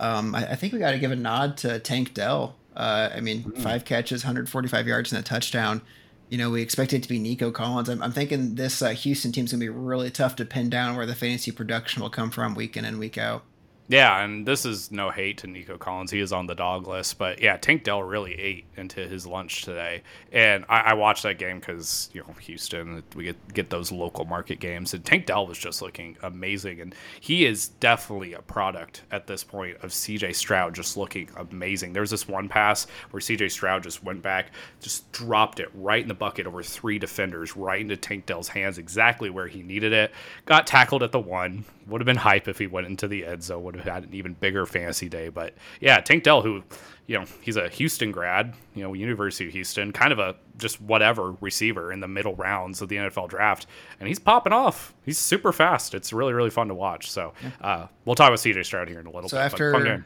[0.00, 2.56] Um, I, I, think we got to give a nod to Tank Dell.
[2.74, 3.62] Uh, I mean, mm-hmm.
[3.62, 5.82] five catches, 145 yards, and a touchdown.
[6.30, 7.90] You know, we expect it to be Nico Collins.
[7.90, 11.06] I'm, I'm thinking this uh, Houston team's gonna be really tough to pin down where
[11.06, 13.44] the fantasy production will come from week in and week out.
[13.90, 16.12] Yeah, and this is no hate to Nico Collins.
[16.12, 19.62] He is on the dog list, but yeah, Tank Dell really ate into his lunch
[19.62, 23.90] today, and I, I watched that game because you know Houston, we get get those
[23.90, 28.42] local market games, and Tank Dell was just looking amazing, and he is definitely a
[28.42, 30.34] product at this point of C.J.
[30.34, 31.92] Stroud just looking amazing.
[31.92, 33.48] There was this one pass where C.J.
[33.48, 37.80] Stroud just went back, just dropped it right in the bucket over three defenders, right
[37.80, 40.12] into Tank Dell's hands, exactly where he needed it.
[40.46, 43.42] Got tackled at the one, would have been hype if he went into the end
[43.42, 43.64] zone.
[43.64, 45.28] Would have had an even bigger fantasy day.
[45.28, 46.62] But yeah, Tank Dell, who
[47.06, 50.80] you know he's a Houston grad, you know University of Houston, kind of a just
[50.80, 53.66] whatever receiver in the middle rounds of the NFL draft,
[53.98, 54.94] and he's popping off.
[55.04, 55.94] He's super fast.
[55.94, 57.10] It's really really fun to watch.
[57.10, 59.30] So uh, we'll talk about CJ Stroud here in a little bit.
[59.30, 59.44] so bit.
[59.44, 60.04] after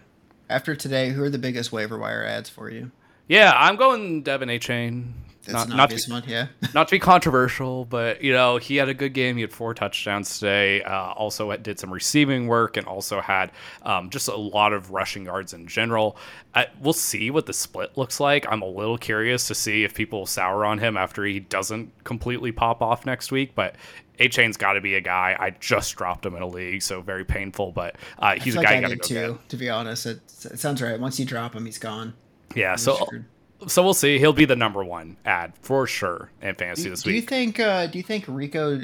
[0.48, 2.90] after today, who are the biggest waiver wire ads for you?
[3.28, 5.12] Yeah, I'm going De'Von Achane.
[5.44, 6.46] That's not, not to be, one, yeah.
[6.74, 9.36] not to be controversial, but you know he had a good game.
[9.36, 10.82] He had four touchdowns today.
[10.82, 13.52] Uh, also did some receiving work and also had
[13.82, 16.16] um, just a lot of rushing yards in general.
[16.54, 18.46] I, we'll see what the split looks like.
[18.48, 22.52] I'm a little curious to see if people sour on him after he doesn't completely
[22.52, 23.54] pop off next week.
[23.54, 23.76] But
[24.18, 25.36] Achane's got to be a guy.
[25.38, 27.72] I just dropped him in a league, so very painful.
[27.72, 29.14] But uh, he's a guy you got to go too.
[29.14, 29.48] Get.
[29.50, 30.98] To be honest, it, it sounds right.
[30.98, 32.14] Once you drop him, he's gone.
[32.54, 33.24] Yeah, so screwed
[33.66, 34.18] so we'll see.
[34.18, 37.12] He'll be the number one ad for sure in fantasy do, this week.
[37.12, 37.60] Do you think?
[37.60, 38.80] Uh, do you think Rico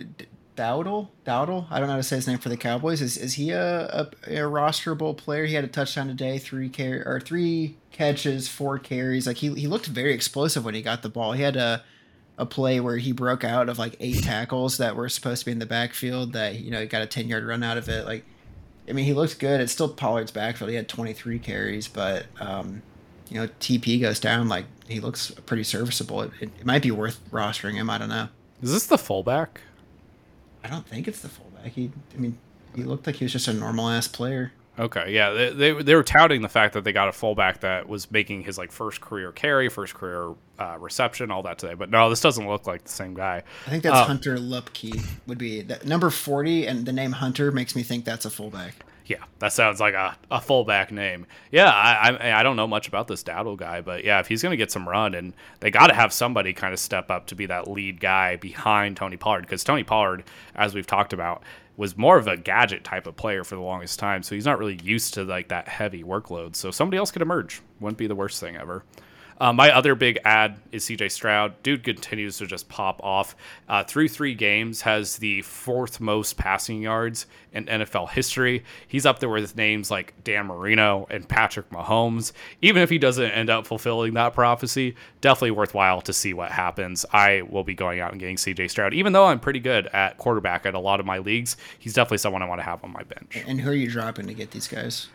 [0.56, 1.08] Dowdle?
[1.24, 1.66] Dowdle?
[1.70, 3.00] I don't know how to say his name for the Cowboys.
[3.00, 5.46] Is is he a, a, a rosterable player?
[5.46, 9.26] He had a touchdown today, three car- or three catches, four carries.
[9.26, 11.32] Like he he looked very explosive when he got the ball.
[11.32, 11.82] He had a
[12.38, 15.52] a play where he broke out of like eight tackles that were supposed to be
[15.52, 16.32] in the backfield.
[16.32, 18.06] That you know he got a ten yard run out of it.
[18.06, 18.24] Like,
[18.88, 19.60] I mean, he looked good.
[19.60, 20.70] It's still Pollard's backfield.
[20.70, 22.82] He had twenty three carries, but um,
[23.30, 26.22] you know TP goes down, like he looks pretty serviceable.
[26.22, 27.88] It, it, it, might be worth rostering him.
[27.88, 28.28] I don't know.
[28.62, 29.60] Is this the fullback?
[30.62, 31.72] I don't think it's the fullback.
[31.72, 32.36] He, I mean,
[32.74, 34.52] he looked like he was just a normal ass player.
[34.78, 37.88] Okay, yeah, they, they, they were touting the fact that they got a fullback that
[37.88, 41.74] was making his like first career carry, first career uh, reception, all that today.
[41.74, 43.42] But no, this doesn't look like the same guy.
[43.66, 47.52] I think that's uh, Hunter Luepke would be that number forty, and the name Hunter
[47.52, 48.74] makes me think that's a fullback.
[49.10, 51.26] Yeah, that sounds like a, a fullback name.
[51.50, 54.40] Yeah, I, I, I don't know much about this Dowdle guy, but yeah, if he's
[54.40, 57.26] going to get some run, and they got to have somebody kind of step up
[57.26, 60.22] to be that lead guy behind Tony Pollard, because Tony Pollard,
[60.54, 61.42] as we've talked about,
[61.76, 64.60] was more of a gadget type of player for the longest time, so he's not
[64.60, 66.54] really used to like that heavy workload.
[66.54, 67.62] So somebody else could emerge.
[67.80, 68.84] Wouldn't be the worst thing ever.
[69.40, 71.60] Uh, my other big ad is CJ Stroud.
[71.62, 73.34] Dude continues to just pop off.
[73.68, 78.62] Uh, through three games, has the fourth most passing yards in NFL history.
[78.86, 82.32] He's up there with names like Dan Marino and Patrick Mahomes.
[82.60, 87.06] Even if he doesn't end up fulfilling that prophecy, definitely worthwhile to see what happens.
[87.10, 90.18] I will be going out and getting CJ Stroud, even though I'm pretty good at
[90.18, 91.56] quarterback at a lot of my leagues.
[91.78, 93.42] He's definitely someone I want to have on my bench.
[93.46, 95.08] And who are you dropping to get these guys?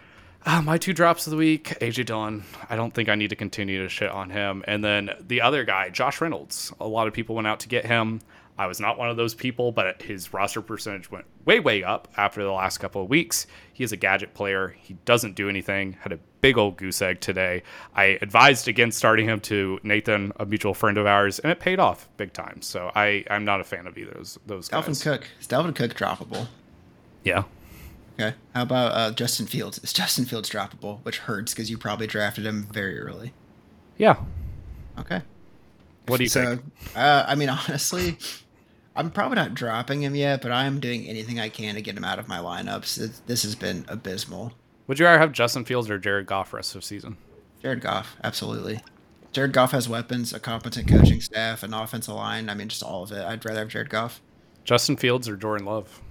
[0.45, 2.43] Uh, my two drops of the week, AJ Dillon.
[2.69, 4.63] I don't think I need to continue to shit on him.
[4.67, 6.71] And then the other guy, Josh Reynolds.
[6.79, 8.21] A lot of people went out to get him.
[8.57, 12.07] I was not one of those people, but his roster percentage went way, way up
[12.15, 13.47] after the last couple of weeks.
[13.73, 14.75] He is a gadget player.
[14.79, 15.93] He doesn't do anything.
[15.93, 17.63] Had a big old goose egg today.
[17.95, 21.79] I advised against starting him to Nathan, a mutual friend of ours, and it paid
[21.79, 22.61] off big time.
[22.61, 24.85] So I, I'm not a fan of either of those, those guys.
[24.85, 25.27] Dalvin Cook.
[25.41, 26.47] Is Dalvin Cook droppable?
[27.23, 27.43] Yeah.
[28.19, 28.35] Okay.
[28.53, 29.79] How about uh, Justin Fields?
[29.79, 30.99] Is Justin Fields droppable?
[31.03, 33.33] Which hurts because you probably drafted him very early.
[33.97, 34.17] Yeah.
[34.97, 35.21] Okay.
[36.07, 36.61] What do you so, think?
[36.95, 38.17] Uh, I mean, honestly,
[38.95, 41.97] I'm probably not dropping him yet, but I am doing anything I can to get
[41.97, 43.21] him out of my lineups.
[43.25, 44.53] this has been abysmal.
[44.87, 47.17] Would you rather have Justin Fields or Jared Goff rest of the season?
[47.61, 48.79] Jared Goff, absolutely.
[49.33, 52.49] Jared Goff has weapons, a competent coaching staff, an offensive line.
[52.49, 53.25] I mean, just all of it.
[53.25, 54.21] I'd rather have Jared Goff.
[54.63, 56.01] Justin Fields or Jordan Love?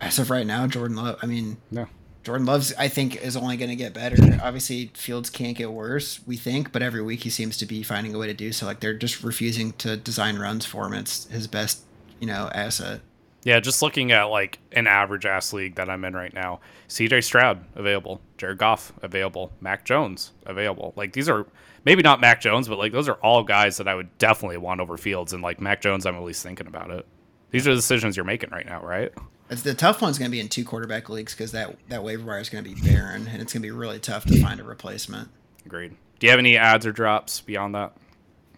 [0.00, 1.18] As of right now, Jordan Love.
[1.22, 1.86] I mean, no.
[2.24, 4.16] Jordan Love's, I think, is only going to get better.
[4.42, 8.14] Obviously, Fields can't get worse, we think, but every week he seems to be finding
[8.14, 8.66] a way to do so.
[8.66, 10.92] Like they're just refusing to design runs for him.
[10.94, 11.82] It's his best,
[12.20, 13.00] you know, asset.
[13.44, 16.60] Yeah, just looking at like an average ass league that I'm in right now.
[16.88, 20.92] CJ Stroud available, Jared Goff available, Mac Jones available.
[20.96, 21.46] Like these are
[21.84, 24.80] maybe not Mac Jones, but like those are all guys that I would definitely want
[24.82, 25.32] over Fields.
[25.32, 27.06] And like Mac Jones, I'm at least thinking about it.
[27.50, 29.12] These are the decisions you're making right now, right?
[29.48, 32.40] The tough one's going to be in two quarterback leagues because that that waiver wire
[32.40, 34.64] is going to be barren, and it's going to be really tough to find a
[34.64, 35.30] replacement.
[35.64, 35.96] Agreed.
[36.18, 37.92] Do you have any ads or drops beyond that?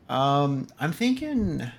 [0.09, 1.71] Um, I'm thinking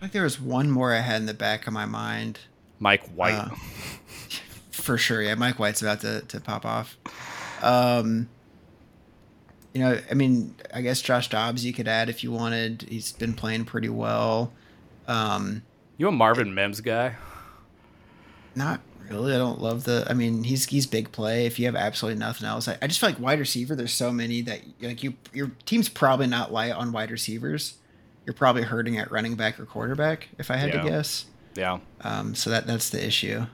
[0.00, 2.40] like there was one more I had in the back of my mind.
[2.78, 3.34] Mike White.
[3.34, 3.48] Uh,
[4.70, 5.34] for sure, yeah.
[5.34, 6.96] Mike White's about to, to pop off.
[7.62, 8.28] Um,
[9.72, 12.82] you know, I mean, I guess Josh Dobbs you could add if you wanted.
[12.88, 14.52] He's been playing pretty well.
[15.08, 15.62] Um,
[15.96, 17.14] you a Marvin Mims guy?
[18.54, 19.34] Not really.
[19.34, 20.06] I don't love the.
[20.08, 21.46] I mean, he's he's big play.
[21.46, 23.74] If you have absolutely nothing else, I, I just feel like wide receiver.
[23.74, 27.74] There's so many that like you your team's probably not light on wide receivers.
[28.24, 30.28] You're probably hurting at running back or quarterback.
[30.38, 30.82] If I had yeah.
[30.82, 31.26] to guess.
[31.54, 31.78] Yeah.
[32.02, 32.34] Um.
[32.34, 33.46] So that that's the issue.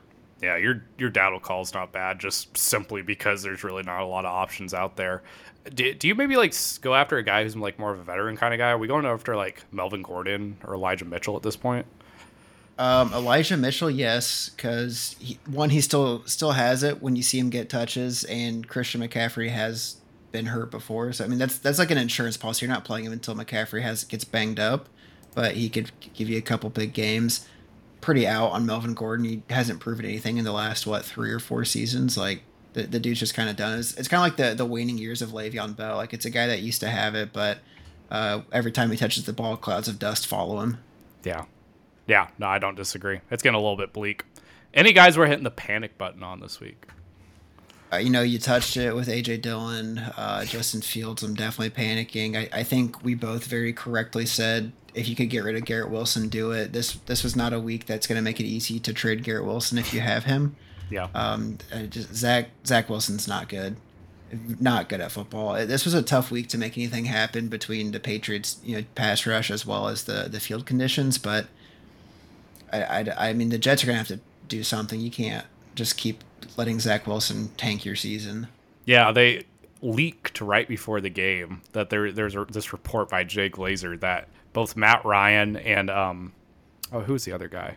[0.42, 4.06] Yeah, your your Dowdle call is not bad, just simply because there's really not a
[4.06, 5.22] lot of options out there.
[5.74, 8.36] Do, do you maybe like go after a guy who's like more of a veteran
[8.36, 8.70] kind of guy?
[8.70, 11.86] Are we going after like Melvin Gordon or Elijah Mitchell at this point?
[12.78, 15.16] Um, Elijah Mitchell, yes, because
[15.46, 19.50] one he still still has it when you see him get touches, and Christian McCaffrey
[19.50, 19.96] has
[20.30, 21.12] been hurt before.
[21.12, 22.64] So I mean that's that's like an insurance policy.
[22.64, 24.88] You're not playing him until McCaffrey has gets banged up,
[25.34, 27.48] but he could give you a couple big games.
[28.00, 29.24] Pretty out on Melvin Gordon.
[29.24, 32.16] He hasn't proven anything in the last what three or four seasons.
[32.16, 32.42] Like
[32.74, 33.76] the, the dude's just kind of done.
[33.78, 35.96] It's, it's kind of like the the waning years of Le'Veon Bell.
[35.96, 37.58] Like it's a guy that used to have it, but
[38.08, 40.78] uh, every time he touches the ball, clouds of dust follow him.
[41.24, 41.46] Yeah,
[42.08, 43.20] yeah, no, I don't disagree.
[43.30, 44.24] It's getting a little bit bleak.
[44.74, 46.86] Any guys we're hitting the panic button on this week?
[47.92, 51.22] Uh, you know, you touched it with AJ Dillon, uh, Justin Fields.
[51.22, 52.36] I'm definitely panicking.
[52.36, 55.90] I, I think we both very correctly said if you could get rid of Garrett
[55.90, 56.72] Wilson, do it.
[56.72, 59.44] This this was not a week that's going to make it easy to trade Garrett
[59.44, 60.56] Wilson if you have him.
[60.90, 61.08] Yeah.
[61.14, 63.76] Um, just, Zach Zach Wilson's not good,
[64.60, 65.54] not good at football.
[65.66, 69.26] This was a tough week to make anything happen between the Patriots, you know, pass
[69.26, 71.46] rush as well as the the field conditions, but
[72.72, 75.00] I, I, I mean, the Jets are going to have to do something.
[75.00, 76.24] You can't just keep
[76.56, 78.48] letting Zach Wilson tank your season.
[78.84, 79.44] Yeah, they
[79.80, 84.76] leaked right before the game that there there's this report by Jay Glazer that both
[84.76, 86.32] Matt Ryan and um
[86.92, 87.76] oh who's the other guy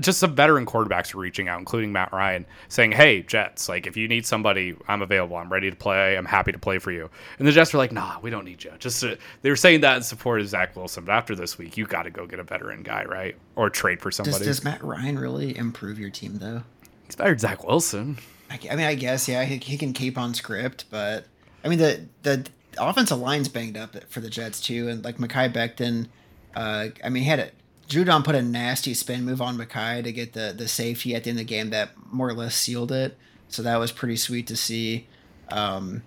[0.00, 3.96] just some veteran quarterbacks are reaching out, including Matt Ryan, saying, "Hey, Jets, like if
[3.96, 5.36] you need somebody, I'm available.
[5.36, 6.16] I'm ready to play.
[6.16, 8.64] I'm happy to play for you." And the Jets are like, "Nah, we don't need
[8.64, 11.58] you." Just to, they were saying that in support of Zach Wilson, but after this
[11.58, 14.38] week, you got to go get a veteran guy, right, or trade for somebody.
[14.38, 16.62] Does, does Matt Ryan really improve your team though?
[17.04, 18.18] He's better than Zach Wilson.
[18.50, 21.26] I, I mean, I guess yeah, he, he can keep on script, but
[21.64, 22.46] I mean the the
[22.78, 26.08] offensive line's banged up for the Jets too, and like Mekhi Becton.
[26.54, 27.54] Uh, I mean, he had it
[27.88, 31.30] Judon put a nasty spin move on Mekhi to get the the safety at the
[31.30, 33.16] end of the game that more or less sealed it.
[33.48, 35.06] So that was pretty sweet to see.
[35.50, 36.02] Um,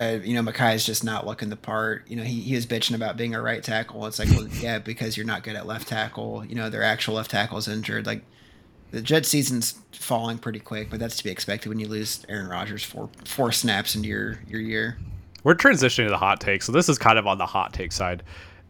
[0.00, 2.04] uh, you know, is just not looking the part.
[2.08, 4.06] You know, he, he was bitching about being a right tackle.
[4.06, 6.44] It's like, well, yeah, because you're not good at left tackle.
[6.44, 8.06] You know, their actual left tackle is injured.
[8.06, 8.22] Like
[8.90, 12.48] the Jet season's falling pretty quick, but that's to be expected when you lose Aaron
[12.48, 14.98] Rodgers four four snaps into your your year.
[15.42, 17.92] We're transitioning to the hot take, so this is kind of on the hot take
[17.92, 18.22] side.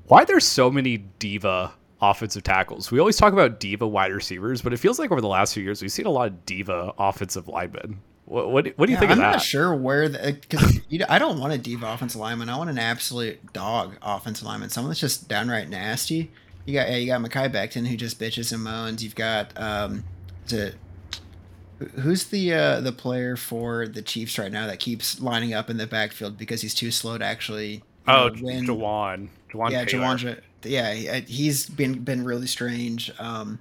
[0.07, 2.91] Why there's so many diva offensive tackles.
[2.91, 5.63] We always talk about diva wide receivers, but it feels like over the last few
[5.63, 8.01] years we've seen a lot of diva offensive linemen.
[8.27, 9.27] What what, what do you yeah, think I'm of that?
[9.27, 12.49] I'm not sure where because I don't want a diva offensive lineman.
[12.51, 14.69] I want an absolute dog offensive lineman.
[14.69, 16.31] Someone that's just downright nasty.
[16.67, 19.03] You got yeah, you got Mekhi Becton who just bitches and moans.
[19.03, 20.05] You've got um,
[20.49, 20.75] the
[21.95, 25.79] who's the uh, the player for the Chiefs right now that keeps lining up in
[25.79, 27.83] the backfield because he's too slow to actually.
[28.07, 28.67] Oh, know, win.
[28.67, 29.29] Jawaan.
[29.51, 33.11] Jawaan yeah, Jawaan yeah, he's been been really strange.
[33.19, 33.59] Um,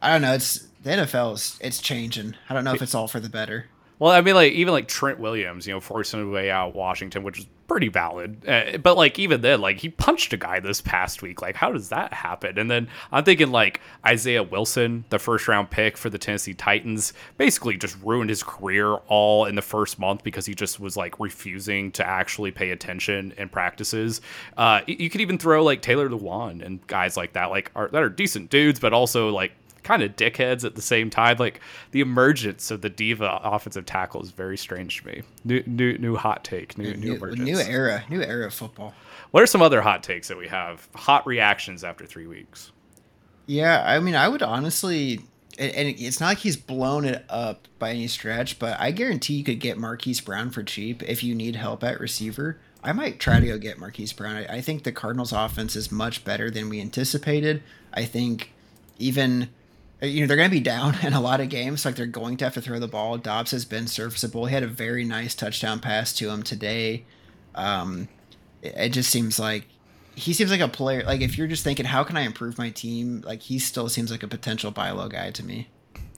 [0.00, 0.34] I don't know.
[0.34, 2.34] It's the NFL is it's changing.
[2.48, 3.66] I don't know if it's all for the better.
[3.98, 7.22] Well, I mean, like even like Trent Williams, you know, forcing his way out Washington,
[7.22, 8.48] which is pretty valid.
[8.48, 11.42] Uh, but like even then, like he punched a guy this past week.
[11.42, 12.58] Like how does that happen?
[12.58, 17.12] And then I'm thinking like Isaiah Wilson, the first round pick for the Tennessee Titans,
[17.36, 21.20] basically just ruined his career all in the first month because he just was like
[21.20, 24.20] refusing to actually pay attention in practices.
[24.56, 28.02] Uh, you could even throw like Taylor Lewan and guys like that, like are, that
[28.02, 29.52] are decent dudes, but also like
[29.88, 31.38] kind of dickheads at the same time.
[31.38, 31.60] Like
[31.92, 35.22] the emergence of the diva offensive tackle is very strange to me.
[35.44, 37.40] New new new hot take, new new, new, emergence.
[37.40, 38.92] new era, new era of football.
[39.30, 40.86] What are some other hot takes that we have?
[40.94, 42.70] Hot reactions after three weeks.
[43.46, 45.20] Yeah, I mean, I would honestly,
[45.58, 49.34] and and it's not like he's blown it up by any stretch, but I guarantee
[49.34, 52.60] you could get Marquise Brown for cheap if you need help at receiver.
[52.84, 54.36] I might try to go get Marquise Brown.
[54.36, 57.62] I, I think the Cardinals' offense is much better than we anticipated.
[57.94, 58.52] I think
[58.98, 59.48] even
[60.00, 62.36] you know they're going to be down in a lot of games like they're going
[62.38, 63.18] to have to throw the ball.
[63.18, 64.46] Dobbs has been serviceable.
[64.46, 67.04] He had a very nice touchdown pass to him today.
[67.54, 68.08] Um,
[68.62, 69.64] it, it just seems like
[70.14, 72.70] he seems like a player like if you're just thinking how can i improve my
[72.70, 73.22] team?
[73.24, 75.68] Like he still seems like a potential buy low guy to me.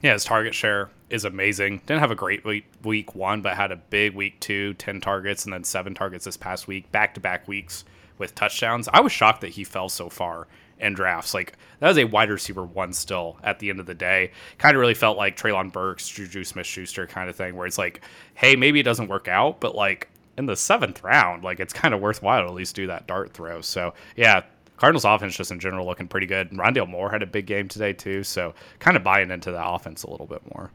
[0.02, 1.82] Yeah, his target share is amazing.
[1.84, 5.44] Didn't have a great week, week one, but had a big week two, 10 targets,
[5.44, 7.84] and then seven targets this past week, back to back weeks
[8.16, 8.88] with touchdowns.
[8.94, 10.46] I was shocked that he fell so far
[10.80, 11.34] in drafts.
[11.34, 14.32] Like, that was a wide receiver one still at the end of the day.
[14.58, 17.78] Kind of really felt like Treylon Burks, Juju Smith Schuster kind of thing, where it's
[17.78, 18.00] like,
[18.34, 20.08] hey, maybe it doesn't work out, but like
[20.38, 23.32] in the seventh round, like it's kind of worthwhile to at least do that dart
[23.32, 23.60] throw.
[23.60, 24.42] So, yeah,
[24.76, 26.50] Cardinals offense just in general looking pretty good.
[26.52, 30.02] Rondale Moore had a big game today too, so kind of buying into that offense
[30.04, 30.70] a little bit more.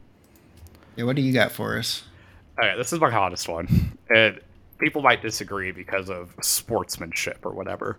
[0.94, 2.04] yeah what do you got for us
[2.60, 4.40] All right, this is my hottest one, and
[4.78, 7.98] people might disagree because of sportsmanship or whatever,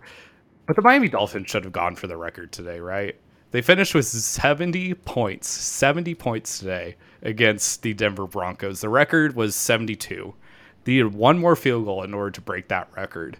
[0.68, 3.16] but the Miami Dolphins should have gone for the record today, right?
[3.50, 8.82] They finished with 70 points, 70 points today against the Denver Broncos.
[8.82, 10.34] The record was 72.
[10.84, 13.38] They needed one more field goal in order to break that record.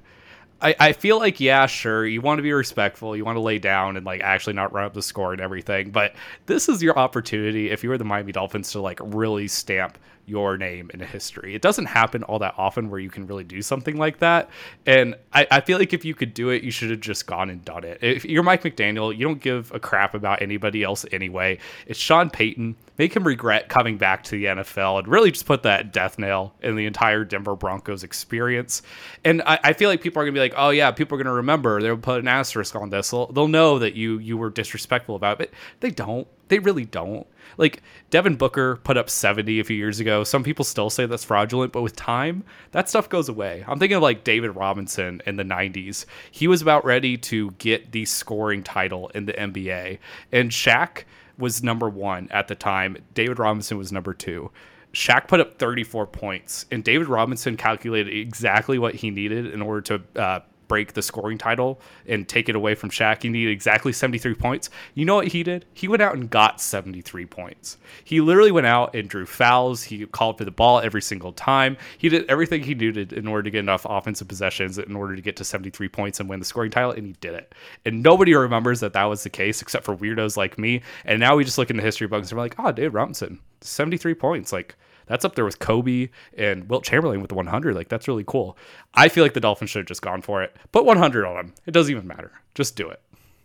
[0.63, 3.61] I, I feel like yeah sure you want to be respectful you want to lay
[3.61, 6.17] down and like actually not run up the score and everything but
[6.47, 9.99] this is your opportunity if you were the Miami Dolphins to like really stamp
[10.29, 13.63] your name in history it doesn't happen all that often where you can really do
[13.63, 14.51] something like that
[14.87, 17.51] and I, I feel like if you could do it you should have just gone
[17.51, 21.07] and done it if you're Mike McDaniel you don't give a crap about anybody else
[21.13, 25.47] anyway it's Sean Payton make him regret coming back to the NFL and really just
[25.47, 28.83] put that death nail in the entire Denver Broncos experience.
[29.25, 31.37] And I, I feel like people are gonna be like, oh yeah, people are gonna
[31.37, 31.81] remember.
[31.81, 33.11] They'll put an asterisk on this.
[33.11, 35.51] They'll, they'll know that you you were disrespectful about it.
[35.51, 35.51] But
[35.81, 36.27] they don't.
[36.49, 37.27] They really don't.
[37.57, 40.25] Like Devin Booker put up 70 a few years ago.
[40.25, 43.65] Some people still say that's fraudulent, but with time, that stuff goes away.
[43.67, 46.05] I'm thinking of like David Robinson in the 90s.
[46.31, 49.99] He was about ready to get the scoring title in the NBA.
[50.33, 51.05] And Shaq
[51.39, 52.99] was number one at the time.
[53.15, 54.51] David Robinson was number two.
[54.93, 59.81] Shaq put up 34 points, and David Robinson calculated exactly what he needed in order
[59.83, 63.23] to uh, break the scoring title and take it away from Shaq.
[63.23, 64.71] He needed exactly 73 points.
[64.95, 65.65] You know what he did?
[65.75, 67.79] He went out and got 73 points.
[68.05, 69.83] He literally went out and drew fouls.
[69.83, 71.77] He called for the ball every single time.
[71.97, 75.23] He did everything he needed in order to get enough offensive possessions in order to
[75.23, 77.55] get to 73 points and win the scoring title, and he did it.
[77.85, 80.83] And nobody remembers that that was the case except for weirdos like me.
[81.05, 82.95] And now we just look in the history books and we're like, ah, oh, David
[82.95, 84.53] Robinson, 73 points.
[84.53, 84.77] Like,
[85.09, 87.75] that's up there with Kobe and Wilt Chamberlain with the 100.
[87.75, 88.57] Like that's really cool.
[88.95, 90.57] I feel like the Dolphins should have just gone for it.
[90.73, 91.55] Put 100 on them.
[91.67, 92.33] It doesn't even matter.
[92.55, 93.01] Just do it.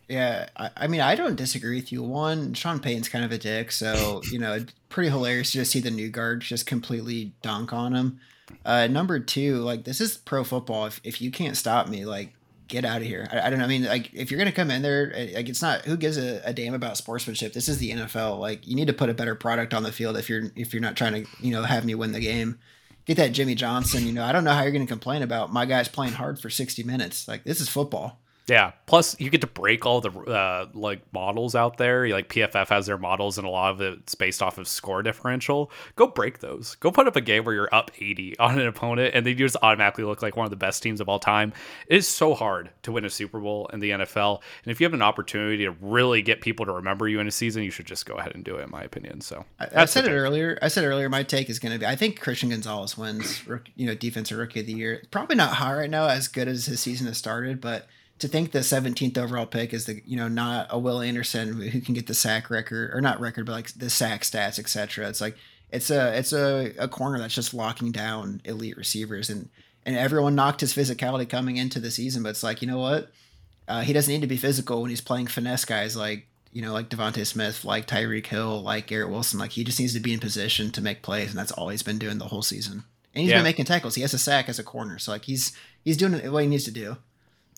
[0.09, 2.03] Yeah, I, I mean, I don't disagree with you.
[2.03, 5.72] One, Sean Payton's kind of a dick, so you know, it's pretty hilarious to just
[5.72, 8.20] see the new guard just completely dunk on him.
[8.66, 10.86] Uh, number two, like this is pro football.
[10.86, 12.34] If if you can't stop me, like
[12.68, 13.28] get out of here.
[13.32, 13.66] I, I don't know.
[13.66, 16.18] I mean, like if you're gonna come in there, eh, like it's not who gives
[16.18, 17.53] a, a damn about sportsmanship.
[17.53, 18.39] This is the NFL.
[18.39, 20.82] Like you need to put a better product on the field if you're if you're
[20.82, 22.59] not trying to you know have me win the game.
[23.05, 24.05] Get that Jimmy Johnson.
[24.05, 26.49] You know, I don't know how you're gonna complain about my guys playing hard for
[26.49, 27.28] 60 minutes.
[27.28, 28.20] Like this is football.
[28.47, 28.71] Yeah.
[28.87, 32.09] Plus, you get to break all the uh, like models out there.
[32.09, 35.71] Like PFF has their models, and a lot of it's based off of score differential.
[35.95, 36.75] Go break those.
[36.75, 39.55] Go put up a game where you're up 80 on an opponent, and they just
[39.61, 41.53] automatically look like one of the best teams of all time.
[41.87, 44.85] It is so hard to win a Super Bowl in the NFL, and if you
[44.85, 47.85] have an opportunity to really get people to remember you in a season, you should
[47.85, 48.63] just go ahead and do it.
[48.63, 49.21] In my opinion.
[49.21, 50.57] So I, I said it earlier.
[50.61, 51.09] I said earlier.
[51.09, 51.85] My take is going to be.
[51.85, 53.43] I think Christian Gonzalez wins.
[53.75, 55.03] You know, defensive rookie of the year.
[55.11, 57.87] Probably not high right now, as good as his season has started, but
[58.20, 61.82] to think the 17th overall pick is the you know not a Will Anderson who
[61.82, 65.07] can get the sack record or not record but like the sack stats etc.
[65.09, 65.36] It's like
[65.72, 69.49] it's a it's a, a corner that's just locking down elite receivers and
[69.86, 73.11] and everyone knocked his physicality coming into the season, but it's like you know what
[73.68, 76.72] uh, he doesn't need to be physical when he's playing finesse guys like you know
[76.72, 79.39] like DeVonta Smith, like Tyreek Hill, like Garrett Wilson.
[79.39, 81.82] Like he just needs to be in position to make plays, and that's all he's
[81.84, 82.84] been doing the whole season.
[83.16, 83.38] And he's Yeah.
[83.38, 83.95] been making tackles.
[83.95, 85.51] He has a sack as a corner, so like he's
[85.84, 86.97] he's doing what he needs to do.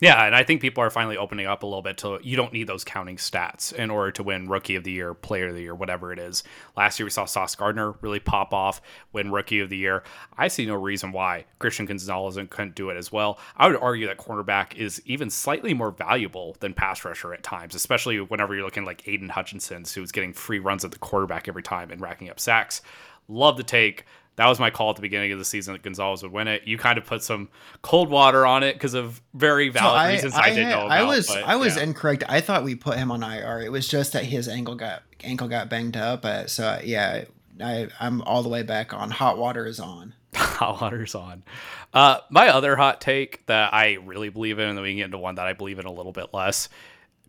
[0.02, 2.52] Yeah, and I think people are finally opening up a little bit to you don't
[2.52, 5.62] need those counting stats in order to win Rookie of the Year, Player of the
[5.62, 6.44] Year, whatever it is.
[6.76, 8.82] Last year we saw Sauce Gardner really pop off,
[9.14, 10.04] win Rookie of the Year.
[10.38, 13.40] I see no reason why Christian Gonzalez couldn't do it as well.
[13.56, 17.74] I would argue that cornerback is even slightly more valuable than pass rusher at times,
[17.74, 21.64] especially whenever you're looking like Aidan Hutchinson, who's getting free runs at the quarterback every
[21.64, 22.82] time and racking up sacks.
[23.30, 24.06] Love the take
[24.38, 26.64] that was my call at the beginning of the season that Gonzalez would win it.
[26.66, 27.50] You kind of put some
[27.82, 30.86] cold water on it because of very valid so I, reasons I, I, didn't know
[30.86, 30.92] about.
[30.92, 31.84] I was but, I was yeah.
[31.84, 32.24] incorrect.
[32.28, 33.62] I thought we put him on IR.
[33.62, 36.26] It was just that his ankle got ankle got banged up.
[36.26, 37.26] Uh, so yeah,
[37.62, 39.12] I I'm all the way back on.
[39.12, 40.14] Hot water is on.
[40.36, 41.44] hot water's on.
[41.94, 45.06] Uh, my other hot take that I really believe in, and then we can get
[45.06, 46.68] into one that I believe in a little bit less,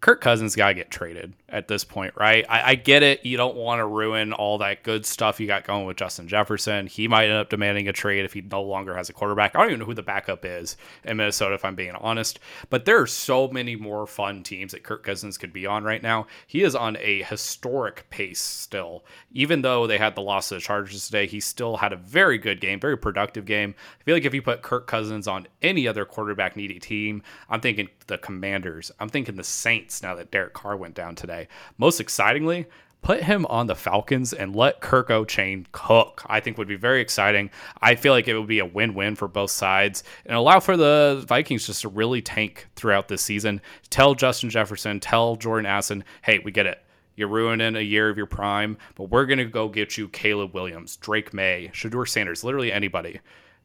[0.00, 2.44] Kirk Cousins got to get traded at this point, right?
[2.50, 3.24] I, I get it.
[3.24, 6.86] You don't want to ruin all that good stuff you got going with Justin Jefferson.
[6.86, 9.56] He might end up demanding a trade if he no longer has a quarterback.
[9.56, 12.40] I don't even know who the backup is in Minnesota, if I'm being honest.
[12.68, 16.02] But there are so many more fun teams that Kirk Cousins could be on right
[16.02, 16.26] now.
[16.46, 19.06] He is on a historic pace still.
[19.32, 22.36] Even though they had the loss of the Chargers today, he still had a very
[22.36, 23.74] good game, very productive game.
[23.98, 27.62] I feel like if you put Kirk Cousins on any other quarterback needy team, I'm
[27.62, 31.45] thinking the Commanders, I'm thinking the Saints now that Derek Carr went down today.
[31.78, 32.66] Most excitingly,
[33.02, 36.22] put him on the Falcons and let Kirk Chain cook.
[36.26, 37.50] I think would be very exciting.
[37.80, 41.22] I feel like it would be a win-win for both sides and allow for the
[41.26, 43.60] Vikings just to really tank throughout this season.
[43.90, 46.82] Tell Justin Jefferson, tell Jordan Addison, hey, we get it.
[47.14, 50.52] You're ruining a year of your prime, but we're going to go get you Caleb
[50.52, 53.20] Williams, Drake Maye, Shedeur Sanders, literally anybody.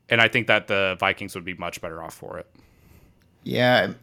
[0.08, 2.48] And I think that the Vikings would be much better off for it.
[3.44, 3.94] Yeah,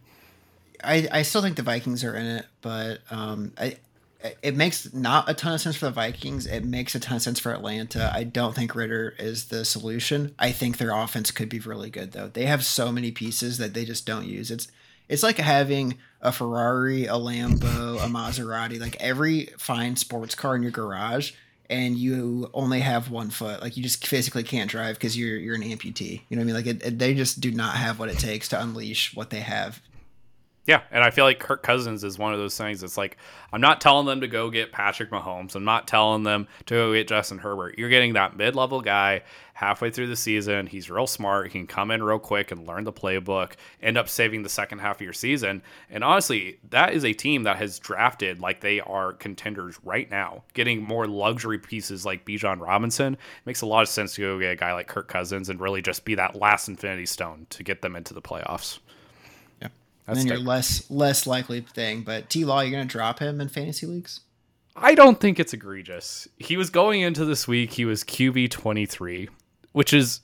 [0.82, 3.76] I, I still think the Vikings are in it, but um, I,
[4.42, 6.46] it makes not a ton of sense for the Vikings.
[6.46, 8.10] It makes a ton of sense for Atlanta.
[8.12, 10.34] I don't think Ridder is the solution.
[10.38, 12.28] I think their offense could be really good though.
[12.28, 14.50] They have so many pieces that they just don't use.
[14.50, 14.68] It's
[15.08, 20.62] it's like having a Ferrari, a Lambo, a Maserati, like every fine sports car in
[20.62, 21.32] your garage
[21.70, 25.54] and you only have one foot like you just physically can't drive because you're you're
[25.54, 27.98] an amputee you know what i mean like it, it, they just do not have
[27.98, 29.80] what it takes to unleash what they have
[30.68, 32.82] yeah, and I feel like Kirk Cousins is one of those things.
[32.82, 33.16] It's like
[33.54, 35.56] I'm not telling them to go get Patrick Mahomes.
[35.56, 37.78] I'm not telling them to go get Justin Herbert.
[37.78, 39.22] You're getting that mid-level guy
[39.54, 40.66] halfway through the season.
[40.66, 41.46] He's real smart.
[41.46, 43.54] He can come in real quick and learn the playbook.
[43.82, 45.62] End up saving the second half of your season.
[45.88, 50.44] And honestly, that is a team that has drafted like they are contenders right now.
[50.52, 53.16] Getting more luxury pieces like Bijan Robinson
[53.46, 55.80] makes a lot of sense to go get a guy like Kirk Cousins and really
[55.80, 58.80] just be that last infinity stone to get them into the playoffs.
[60.08, 62.00] That's and then your less less likely thing.
[62.00, 64.20] But T Law, you're gonna drop him in fantasy leagues?
[64.74, 66.26] I don't think it's egregious.
[66.38, 67.72] He was going into this week.
[67.72, 69.28] He was QB twenty three,
[69.72, 70.20] which is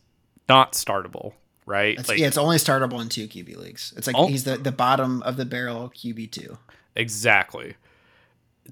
[0.48, 1.34] not startable,
[1.66, 1.96] right?
[2.08, 3.92] Like, yeah, it's only startable in two QB leagues.
[3.96, 6.56] It's like oh, he's the the bottom of the barrel QB two.
[6.96, 7.74] Exactly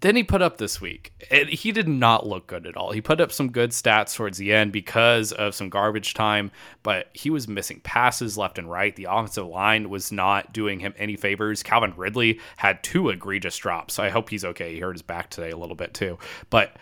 [0.01, 1.13] then he put up this week.
[1.31, 2.93] And he did not look good at all.
[2.93, 6.51] He put up some good stats towards the end because of some garbage time,
[6.83, 8.97] but he was missing passes left and right.
[8.97, 11.63] The offensive line was not doing him any favors.
[11.63, 13.95] Calvin Ridley had two egregious drops.
[13.95, 14.75] So I hope he's okay.
[14.75, 16.19] He hurt his back today a little bit too.
[16.49, 16.77] But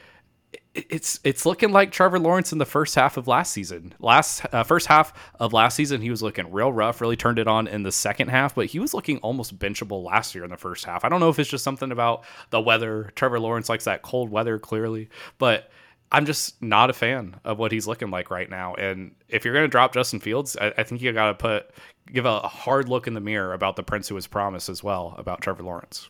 [0.74, 3.92] it's it's looking like Trevor Lawrence in the first half of last season.
[3.98, 7.01] Last uh, first half of last season, he was looking real rough.
[7.01, 10.34] Really turned it on in the second half, but he was looking almost benchable last
[10.34, 11.05] year in the first half.
[11.05, 13.11] I don't know if it's just something about the weather.
[13.16, 15.70] Trevor Lawrence likes that cold weather clearly, but
[16.12, 18.74] I'm just not a fan of what he's looking like right now.
[18.74, 21.70] And if you're going to drop Justin Fields, I, I think you got to put
[22.12, 25.14] give a hard look in the mirror about the prince who was promised as well
[25.18, 26.09] about Trevor Lawrence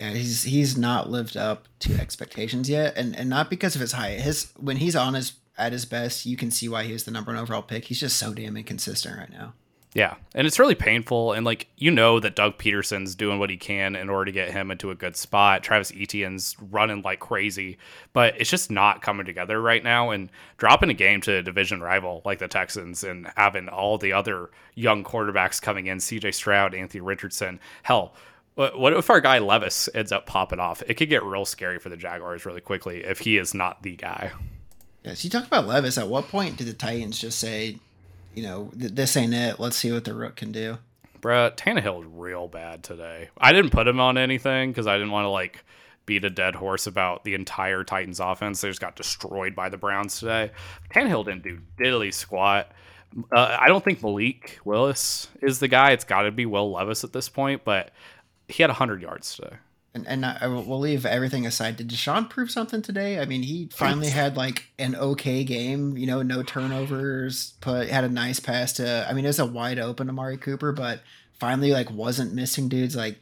[0.00, 3.92] yeah, he's he's not lived up to expectations yet, and and not because of his
[3.92, 4.18] height.
[4.20, 7.10] His when he's on his at his best, you can see why he was the
[7.10, 7.84] number one overall pick.
[7.84, 9.52] He's just so damn inconsistent right now.
[9.92, 13.58] Yeah, and it's really painful, and like you know that Doug Pederson's doing what he
[13.58, 15.62] can in order to get him into a good spot.
[15.62, 17.76] Travis Etienne's running like crazy,
[18.14, 20.10] but it's just not coming together right now.
[20.10, 24.14] And dropping a game to a division rival like the Texans and having all the
[24.14, 26.32] other young quarterbacks coming in, C.J.
[26.32, 28.14] Stroud, Anthony Richardson, hell
[28.68, 30.82] what if our guy Levis ends up popping off?
[30.86, 33.96] It could get real scary for the Jaguars really quickly if he is not the
[33.96, 34.32] guy.
[35.04, 35.96] Yeah, so you talk about Levis.
[35.96, 37.78] At what point did the Titans just say,
[38.34, 39.58] you know, this ain't it.
[39.58, 40.78] Let's see what the rook can do.
[41.20, 43.30] Bruh, Tannehill is real bad today.
[43.38, 45.64] I didn't put him on anything because I didn't want to like
[46.06, 48.60] beat a dead horse about the entire Titans offense.
[48.60, 50.50] They just got destroyed by the Browns today.
[50.92, 52.72] Tannehill didn't do diddly squat.
[53.34, 55.92] Uh, I don't think Malik Willis is the guy.
[55.92, 57.90] It's got to be Will Levis at this point, but
[58.50, 59.56] he had 100 yards today.
[59.92, 61.76] And, and I will leave everything aside.
[61.76, 63.18] Did Deshaun prove something today?
[63.18, 65.96] I mean, he finally had like an okay game.
[65.96, 67.54] You know, no turnovers.
[67.60, 69.06] Put had a nice pass to.
[69.08, 71.00] I mean, it was a wide open Amari Cooper, but
[71.40, 72.94] finally like wasn't missing dudes.
[72.94, 73.18] Like,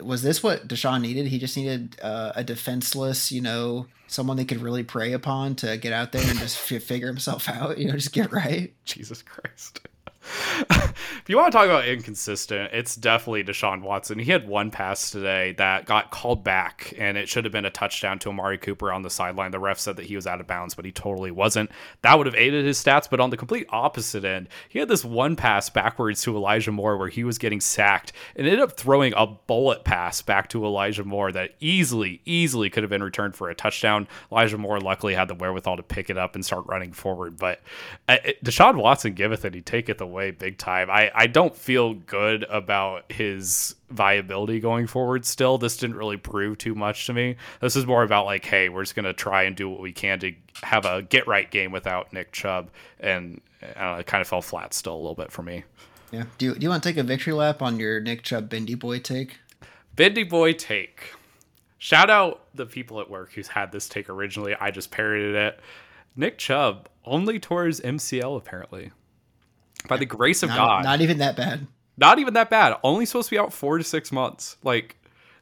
[0.00, 1.26] was this what Deshaun needed?
[1.26, 5.78] He just needed uh, a defenseless, you know, someone they could really prey upon to
[5.78, 7.78] get out there and just f- figure himself out.
[7.78, 8.72] You know, just get right.
[8.84, 9.80] Jesus Christ.
[10.70, 14.18] If you want to talk about inconsistent, it's definitely Deshaun Watson.
[14.18, 17.70] He had one pass today that got called back, and it should have been a
[17.70, 19.50] touchdown to Amari Cooper on the sideline.
[19.50, 21.70] The ref said that he was out of bounds, but he totally wasn't.
[22.02, 25.04] That would have aided his stats, but on the complete opposite end, he had this
[25.04, 29.12] one pass backwards to Elijah Moore where he was getting sacked and ended up throwing
[29.16, 33.50] a bullet pass back to Elijah Moore that easily, easily could have been returned for
[33.50, 34.08] a touchdown.
[34.32, 37.60] Elijah Moore luckily had the wherewithal to pick it up and start running forward, but
[38.08, 40.90] uh, Deshaun Watson giveth and he taketh away big time.
[40.90, 45.58] I, I don't feel good about his viability going forward still.
[45.58, 47.36] This didn't really prove too much to me.
[47.60, 49.92] This is more about like, hey, we're just going to try and do what we
[49.92, 52.70] can to have a get right game without Nick Chubb.
[53.00, 53.40] And
[53.76, 55.64] know, it kind of fell flat still a little bit for me.
[56.10, 56.24] Yeah.
[56.38, 58.74] Do you, do you want to take a victory lap on your Nick Chubb Bendy
[58.74, 59.38] Boy take?
[59.96, 61.12] Bendy Boy take.
[61.78, 64.54] Shout out the people at work who's had this take originally.
[64.58, 65.60] I just parodied it.
[66.16, 68.90] Nick Chubb only tore his MCL apparently.
[69.88, 70.84] By the grace of not, God.
[70.84, 71.66] Not even that bad.
[71.96, 72.76] Not even that bad.
[72.82, 74.56] Only supposed to be out four to six months.
[74.62, 74.96] Like,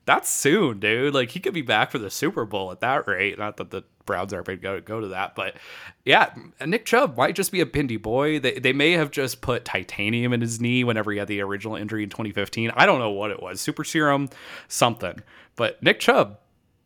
[0.06, 1.12] that's soon, dude.
[1.12, 3.38] Like, he could be back for the Super Bowl at that rate.
[3.38, 5.56] Not that the Browns are going to go to that, but
[6.04, 6.32] yeah,
[6.64, 8.38] Nick Chubb might just be a bendy boy.
[8.38, 11.74] They, they may have just put titanium in his knee whenever he had the original
[11.74, 12.70] injury in 2015.
[12.74, 13.60] I don't know what it was.
[13.60, 14.30] Super serum,
[14.68, 15.20] something.
[15.56, 16.38] But Nick Chubb,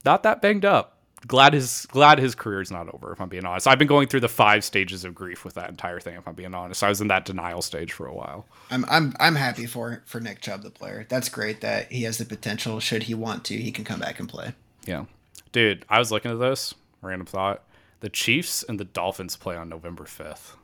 [0.05, 3.67] not that banged up glad his glad his career's not over if i'm being honest.
[3.67, 6.35] I've been going through the five stages of grief with that entire thing if i'm
[6.35, 6.83] being honest.
[6.83, 8.47] I was in that denial stage for a while.
[8.71, 11.07] I'm i'm i'm happy for for nick chubb the player.
[11.09, 12.81] That's great that he has the potential.
[12.81, 14.55] Should he want to he can come back and play.
[14.87, 15.05] Yeah.
[15.53, 17.65] Dude i was looking at this random thought.
[18.01, 20.57] The chiefs and the dolphins play on november 5th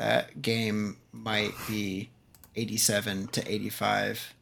[0.00, 2.08] that game might be
[2.56, 4.34] 87 to 85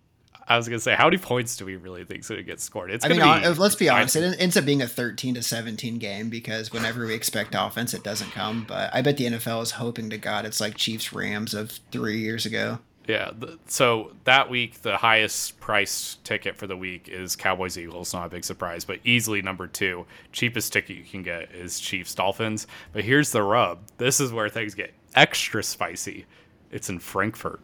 [0.49, 2.91] I was gonna say, how many points do we really think is gonna get scored?
[2.91, 3.05] It's.
[3.05, 4.17] I mean, be, let's be honest.
[4.17, 8.03] It ends up being a thirteen to seventeen game because whenever we expect offense, it
[8.03, 8.65] doesn't come.
[8.67, 12.19] But I bet the NFL is hoping to God it's like Chiefs Rams of three
[12.19, 12.79] years ago.
[13.07, 13.31] Yeah.
[13.67, 18.13] So that week, the highest priced ticket for the week is Cowboys Eagles.
[18.13, 20.07] Not a big surprise, but easily number two.
[20.33, 22.67] Cheapest ticket you can get is Chiefs Dolphins.
[22.93, 23.79] But here's the rub.
[23.97, 26.27] This is where things get extra spicy.
[26.71, 27.61] It's in Frankfurt.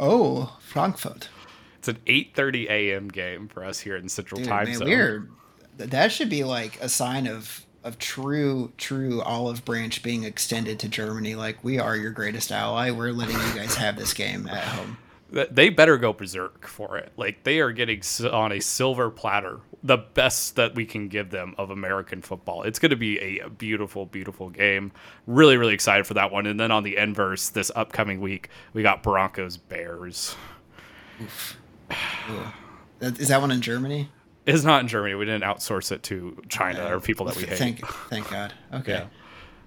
[0.00, 1.28] Oh, Frankfurt.
[1.78, 3.08] It's an 8:30 a.m.
[3.08, 4.88] game for us here in Central Dude, Time man, Zone.
[4.88, 5.28] We're,
[5.76, 10.88] that should be like a sign of of true true olive branch being extended to
[10.88, 11.34] Germany.
[11.34, 12.90] Like we are your greatest ally.
[12.90, 14.98] We're letting you guys have this game at home.
[15.30, 17.12] They better go berserk for it.
[17.18, 18.00] Like they are getting
[18.32, 22.62] on a silver platter, the best that we can give them of American football.
[22.62, 24.90] It's going to be a beautiful, beautiful game.
[25.26, 26.46] Really, really excited for that one.
[26.46, 30.34] And then on the inverse, this upcoming week, we got Broncos Bears.
[31.20, 31.58] Oof.
[33.00, 34.10] Is that one in Germany?
[34.46, 35.14] It's not in Germany.
[35.14, 37.58] We didn't outsource it to China or people that we hate.
[37.58, 38.54] Thank, thank God.
[38.72, 38.92] Okay.
[38.92, 39.06] Yeah.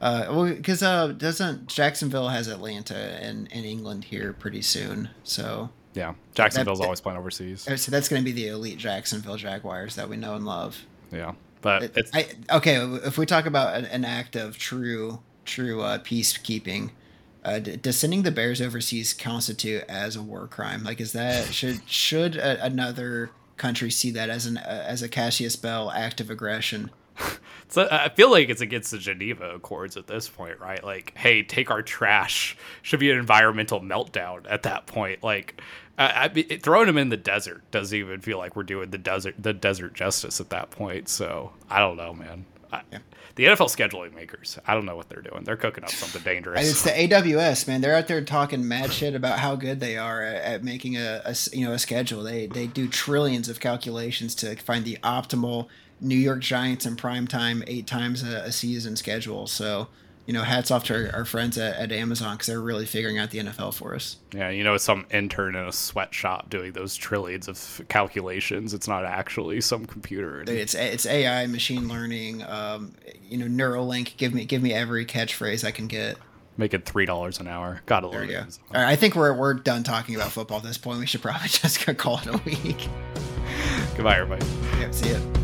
[0.02, 5.70] Uh, well, because uh, doesn't Jacksonville has Atlanta in, in England here pretty soon, so
[5.94, 7.68] yeah, Jacksonville's that, always playing overseas.
[7.68, 10.86] Uh, so that's going to be the elite Jacksonville Jaguars that we know and love.
[11.12, 15.82] Yeah, but it, I, okay, if we talk about an, an act of true true
[15.82, 16.90] uh, peacekeeping,
[17.44, 20.84] uh, does sending the Bears overseas constitute as a war crime?
[20.84, 25.10] Like, is that should should a, another country see that as an uh, as a
[25.10, 26.92] casus belli act of aggression?
[27.68, 30.84] so I feel like it's against the Geneva Accords at this point, right?
[30.84, 35.24] Like, hey, take our trash should be an environmental meltdown at that point.
[35.24, 35.62] Like,
[35.98, 39.36] I, I, throwing them in the desert doesn't even feel like we're doing the desert
[39.40, 41.10] the desert justice at that point.
[41.10, 42.46] So I don't know, man.
[42.72, 43.00] I, yeah
[43.36, 44.60] the NFL scheduling makers.
[44.68, 45.44] I don't know what they're doing.
[45.44, 46.70] They're cooking up something dangerous.
[46.70, 47.82] It's the AWS man.
[47.82, 51.22] They're out there talking mad shit about how good they are at, at making a,
[51.26, 52.24] a, you know a schedule.
[52.24, 55.68] They they do trillions of calculations to find the optimal
[56.00, 59.48] New York Giants in prime time eight times a, a season schedule.
[59.48, 59.88] So
[60.32, 63.20] you know, hats off to our, our friends at, at Amazon because they're really figuring
[63.20, 64.16] out the NFL for us.
[64.34, 68.74] Yeah, you know, it's some intern in a sweatshop doing those trillions of calculations.
[68.74, 70.42] It's not actually some computer.
[70.48, 72.94] It's it's AI, machine learning, um,
[73.28, 74.16] you know, Neuralink.
[74.16, 76.16] Give me give me every catchphrase I can get.
[76.56, 77.82] Make it three dollars an hour.
[77.86, 78.34] Gotta love it.
[78.74, 81.00] All right, I think we're we're done talking about football at this point.
[81.00, 82.88] We should probably just go call it a week.
[83.98, 84.46] Goodbye, everybody.
[84.80, 85.41] Yep, see you.